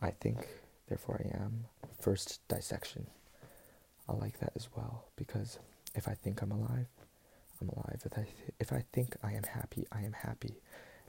I 0.00 0.10
think, 0.10 0.46
therefore 0.88 1.20
I 1.24 1.36
am. 1.36 1.66
First 2.00 2.40
dissection. 2.48 3.06
I 4.08 4.12
like 4.12 4.38
that 4.38 4.52
as 4.54 4.68
well 4.76 5.06
because 5.16 5.58
if 5.94 6.06
I 6.06 6.14
think 6.14 6.42
I'm 6.42 6.52
alive, 6.52 6.86
I'm 7.60 7.68
alive. 7.70 8.02
If 8.04 8.12
I 8.12 8.22
th- 8.22 8.52
if 8.60 8.72
I 8.72 8.84
think 8.92 9.16
I 9.22 9.32
am 9.32 9.42
happy, 9.42 9.86
I 9.90 10.02
am 10.02 10.12
happy, 10.12 10.60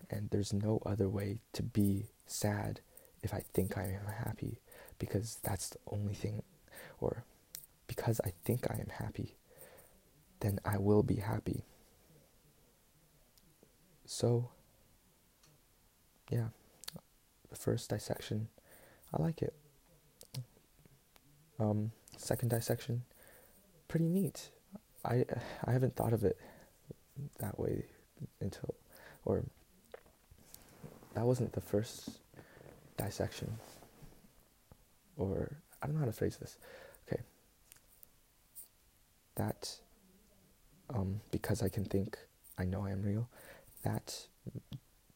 and 0.10 0.30
there's 0.30 0.54
no 0.54 0.82
other 0.86 1.10
way 1.10 1.40
to 1.54 1.64
be 1.64 2.08
sad 2.26 2.80
if 3.22 3.34
I 3.34 3.44
think 3.54 3.78
I 3.78 3.84
am 3.84 4.08
happy 4.26 4.60
because 4.98 5.40
that's 5.44 5.70
the 5.70 5.80
only 5.92 6.14
thing, 6.14 6.42
or 7.00 7.24
because 7.88 8.22
I 8.26 8.32
think 8.46 8.70
I 8.72 8.76
am 8.76 8.90
happy, 8.90 9.36
then 10.40 10.60
I 10.66 10.78
will 10.78 11.04
be 11.04 11.16
happy. 11.16 11.66
So, 14.06 14.50
yeah, 16.30 16.48
the 17.50 17.56
first 17.56 17.90
dissection, 17.90 18.48
I 19.14 19.22
like 19.22 19.42
it. 19.42 19.54
Um, 21.60 21.92
second 22.18 22.50
dissection, 22.50 23.04
pretty 23.88 24.08
neat. 24.08 24.50
I 25.04 25.26
I 25.66 25.72
haven't 25.72 25.96
thought 25.96 26.14
of 26.14 26.24
it 26.24 26.38
that 27.40 27.60
way 27.60 27.86
until, 28.42 28.76
or 29.26 29.44
that 31.14 31.26
wasn't 31.26 31.52
the 31.54 31.62
first 31.62 32.10
dissection. 32.98 33.58
Or 35.16 35.58
I 35.82 35.88
don't 35.88 35.96
know 35.96 36.02
how 36.02 36.06
to 36.06 36.12
phrase 36.12 36.38
this. 36.38 36.58
Okay. 37.08 37.22
That, 39.36 39.78
um, 40.94 41.22
because 41.32 41.64
I 41.64 41.70
can 41.70 41.86
think, 41.86 42.18
I 42.58 42.66
know 42.66 42.86
I 42.86 42.92
am 42.92 43.02
real. 43.02 43.30
That 43.84 44.28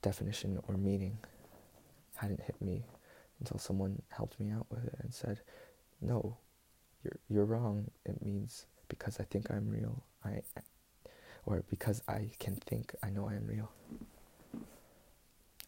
definition 0.02 0.60
or 0.68 0.76
meaning 0.78 1.18
hadn't 2.16 2.42
hit 2.42 2.60
me 2.62 2.84
until 3.42 3.58
someone 3.58 4.02
helped 4.10 4.40
me 4.40 4.52
out 4.52 4.68
with 4.70 4.86
it 4.86 4.96
and 5.02 5.14
said, 5.14 5.42
"No, 6.00 6.38
you're 7.04 7.20
you're 7.30 7.46
wrong. 7.46 7.92
It 8.06 8.24
means 8.24 8.66
because 8.88 9.20
I 9.20 9.24
think 9.24 9.52
I'm 9.52 9.70
real. 9.70 10.04
I 10.24 10.42
or 11.46 11.64
because 11.70 12.02
I 12.08 12.32
can 12.40 12.56
think 12.56 12.96
I 13.04 13.10
know 13.10 13.28
I 13.28 13.34
am 13.34 13.48
real." 13.48 13.72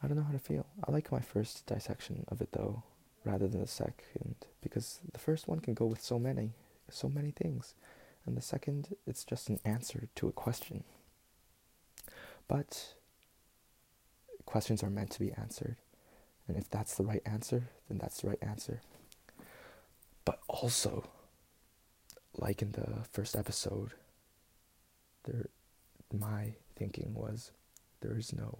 I 0.01 0.07
don't 0.07 0.17
know 0.17 0.23
how 0.23 0.33
to 0.33 0.39
feel. 0.39 0.65
I 0.85 0.91
like 0.91 1.11
my 1.11 1.21
first 1.21 1.65
dissection 1.65 2.25
of 2.27 2.41
it 2.41 2.51
though, 2.51 2.83
rather 3.23 3.47
than 3.47 3.61
the 3.61 3.67
second, 3.67 4.35
because 4.61 4.99
the 5.13 5.19
first 5.19 5.47
one 5.47 5.61
can 5.61 5.73
go 5.73 5.85
with 5.85 6.01
so 6.01 6.19
many, 6.19 6.51
so 6.89 7.07
many 7.07 7.31
things, 7.31 7.73
and 8.25 8.35
the 8.35 8.41
second, 8.41 8.95
it's 9.07 9.23
just 9.23 9.49
an 9.49 9.59
answer 9.63 10.09
to 10.15 10.27
a 10.27 10.33
question. 10.33 10.83
But 12.49 12.95
questions 14.45 14.83
are 14.83 14.89
meant 14.89 15.11
to 15.11 15.19
be 15.19 15.31
answered, 15.31 15.77
and 16.47 16.57
if 16.57 16.69
that's 16.69 16.95
the 16.95 17.03
right 17.03 17.21
answer, 17.25 17.69
then 17.87 17.97
that's 17.97 18.21
the 18.21 18.29
right 18.29 18.39
answer. 18.41 18.81
But 20.25 20.39
also, 20.47 21.09
like 22.37 22.61
in 22.61 22.71
the 22.71 23.05
first 23.11 23.35
episode, 23.35 23.93
there, 25.23 25.49
my 26.11 26.55
thinking 26.75 27.13
was, 27.13 27.51
there 28.01 28.17
is 28.17 28.33
no 28.33 28.59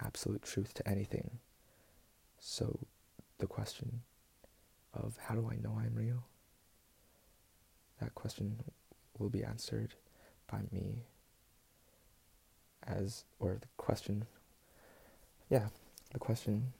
absolute 0.00 0.42
truth 0.42 0.74
to 0.74 0.88
anything. 0.88 1.38
So 2.38 2.78
the 3.38 3.46
question 3.46 4.00
of 4.92 5.18
how 5.20 5.34
do 5.34 5.48
I 5.50 5.56
know 5.56 5.78
I'm 5.78 5.94
real? 5.94 6.24
That 8.00 8.14
question 8.14 8.56
will 9.18 9.30
be 9.30 9.44
answered 9.44 9.94
by 10.50 10.60
me 10.70 11.04
as, 12.86 13.24
or 13.38 13.56
the 13.60 13.66
question, 13.76 14.26
yeah, 15.48 15.68
the 16.12 16.18
question 16.18 16.72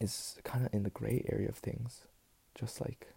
is 0.00 0.36
kind 0.44 0.64
of 0.66 0.74
in 0.74 0.82
the 0.82 0.90
gray 0.90 1.24
area 1.30 1.48
of 1.48 1.56
things, 1.56 2.02
just 2.54 2.80
like, 2.80 3.08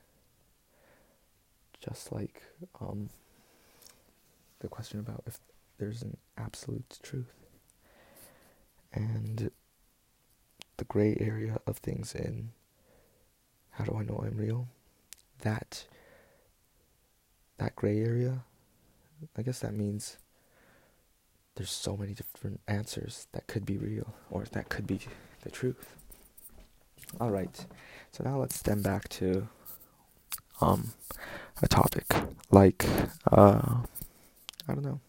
just 1.80 2.12
like 2.12 2.43
um, 2.80 3.10
the 4.60 4.67
question 4.67 5.00
about 5.00 5.24
if 5.26 5.39
there's 5.78 6.02
an 6.02 6.17
absolute 6.38 7.00
truth 7.02 7.34
and 8.93 9.52
the 10.78 10.84
gray 10.86 11.17
area 11.19 11.60
of 11.65 11.78
things 11.78 12.13
in 12.13 12.50
how 13.71 13.84
do 13.86 13.95
I 13.97 14.04
know 14.04 14.24
I'm 14.24 14.38
real? 14.38 14.67
That 15.41 15.86
that 17.58 17.76
gray 17.76 18.00
area, 18.00 18.43
I 19.38 19.41
guess 19.41 19.60
that 19.60 19.74
means 19.74 20.17
there's 21.56 21.71
so 21.71 21.95
many 21.95 22.13
different 22.13 22.60
answers 22.67 23.28
that 23.34 23.47
could 23.47 23.65
be 23.65 23.78
real 23.78 24.13
or 24.30 24.45
that 24.52 24.69
could 24.69 24.88
be 24.88 25.00
the 25.41 25.52
truth. 25.52 25.95
All 27.19 27.30
right. 27.30 27.65
So 28.12 28.24
now 28.24 28.39
let's 28.39 28.56
stem 28.56 28.82
back 28.82 29.10
to 29.10 29.47
um 30.60 30.93
a 31.62 31.67
topic 31.67 32.06
like 32.52 32.86
uh 33.32 33.82
I 34.67 34.74
don't 34.74 34.84
know. 34.86 35.00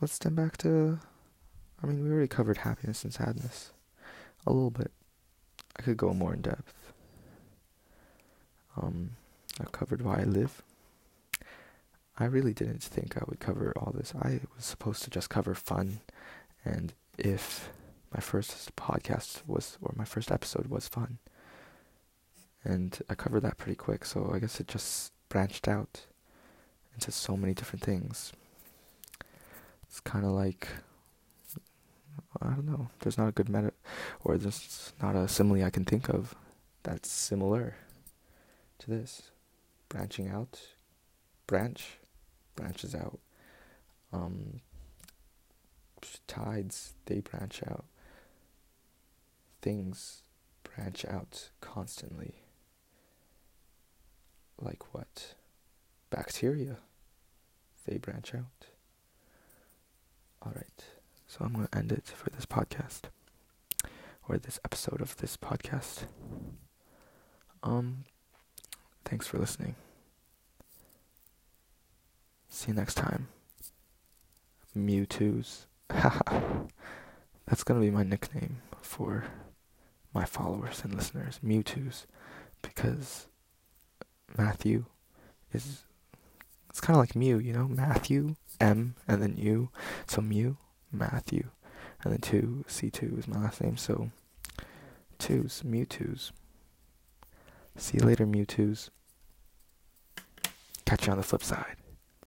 Let's 0.00 0.14
stem 0.14 0.34
back 0.34 0.56
to 0.58 1.00
I 1.82 1.86
mean, 1.86 2.04
we 2.04 2.10
already 2.10 2.28
covered 2.28 2.58
happiness 2.58 3.04
and 3.04 3.12
sadness 3.12 3.72
a 4.46 4.52
little 4.52 4.70
bit. 4.70 4.90
I 5.76 5.82
could 5.82 5.96
go 5.96 6.14
more 6.14 6.34
in 6.34 6.42
depth. 6.42 6.92
Um 8.80 9.10
I 9.60 9.64
covered 9.64 10.02
why 10.02 10.20
I 10.20 10.24
live. 10.24 10.62
I 12.16 12.26
really 12.26 12.54
didn't 12.54 12.82
think 12.82 13.16
I 13.16 13.24
would 13.26 13.40
cover 13.40 13.72
all 13.76 13.92
this. 13.92 14.14
I 14.14 14.40
was 14.56 14.64
supposed 14.64 15.02
to 15.02 15.10
just 15.10 15.30
cover 15.30 15.54
fun 15.54 16.00
and 16.64 16.92
if 17.18 17.70
my 18.14 18.20
first 18.20 18.74
podcast 18.76 19.42
was 19.46 19.76
or 19.82 19.92
my 19.96 20.04
first 20.04 20.30
episode 20.30 20.68
was 20.68 20.88
fun. 20.88 21.18
And 22.62 22.98
I 23.10 23.14
covered 23.14 23.40
that 23.40 23.58
pretty 23.58 23.74
quick, 23.74 24.04
so 24.04 24.30
I 24.32 24.38
guess 24.38 24.60
it 24.60 24.68
just 24.68 25.12
branched 25.28 25.68
out 25.68 26.02
into 26.94 27.10
so 27.10 27.36
many 27.36 27.52
different 27.52 27.84
things. 27.84 28.32
It's 29.82 30.00
kind 30.00 30.24
of 30.24 30.30
like 30.30 30.68
I 32.40 32.50
don't 32.50 32.66
know. 32.66 32.88
There's 33.00 33.18
not 33.18 33.28
a 33.28 33.32
good 33.32 33.48
meta 33.48 33.72
or 34.22 34.38
there's 34.38 34.92
not 35.02 35.16
a 35.16 35.28
simile 35.28 35.64
I 35.64 35.70
can 35.70 35.84
think 35.84 36.08
of 36.08 36.34
that's 36.84 37.10
similar 37.10 37.74
to 38.78 38.90
this. 38.90 39.30
Branching 39.88 40.28
out, 40.28 40.60
branch, 41.46 41.98
branches 42.56 42.94
out. 42.94 43.18
Um, 44.12 44.60
tides, 46.26 46.94
they 47.06 47.20
branch 47.20 47.62
out. 47.68 47.84
Things 49.64 50.20
branch 50.62 51.06
out 51.06 51.48
constantly. 51.62 52.42
Like 54.60 54.92
what? 54.94 55.36
Bacteria, 56.10 56.76
they 57.86 57.96
branch 57.96 58.34
out. 58.34 58.66
Alright, 60.44 60.84
so 61.26 61.38
I'm 61.40 61.54
going 61.54 61.66
to 61.66 61.78
end 61.78 61.92
it 61.92 62.12
for 62.14 62.28
this 62.28 62.44
podcast. 62.44 63.04
Or 64.28 64.36
this 64.36 64.60
episode 64.66 65.00
of 65.00 65.16
this 65.16 65.38
podcast. 65.38 66.04
Um, 67.62 68.04
thanks 69.06 69.26
for 69.26 69.38
listening. 69.38 69.76
See 72.50 72.68
you 72.68 72.74
next 72.74 72.96
time. 72.96 73.28
Mewtwo's. 74.76 75.66
Haha 75.90 76.64
That's 77.46 77.64
gonna 77.64 77.80
be 77.80 77.90
my 77.90 78.02
nickname 78.02 78.60
for 78.82 79.24
my 80.14 80.24
followers 80.24 80.82
and 80.84 80.94
listeners. 80.94 81.40
Mewtwo's. 81.44 82.06
Because 82.62 83.26
Matthew 84.38 84.86
is. 85.52 85.84
It's 86.70 86.80
kind 86.80 86.96
of 86.96 87.00
like 87.02 87.14
Mew, 87.14 87.38
you 87.38 87.52
know? 87.52 87.68
Matthew, 87.68 88.34
M, 88.60 88.96
and 89.06 89.22
then 89.22 89.36
U. 89.36 89.68
So 90.06 90.20
Mew, 90.20 90.56
Matthew. 90.90 91.50
And 92.02 92.12
then 92.12 92.20
2, 92.20 92.64
C2 92.68 93.18
is 93.18 93.28
my 93.28 93.40
last 93.40 93.62
name. 93.62 93.76
So, 93.76 94.10
twos, 95.18 95.62
Mewtwo's. 95.64 96.32
See 97.76 97.98
you 97.98 98.04
later, 98.04 98.26
Mewtwo's. 98.26 98.90
Catch 100.84 101.06
you 101.06 101.12
on 101.12 101.18
the 101.18 101.24
flip 101.24 101.42
side. 101.42 101.76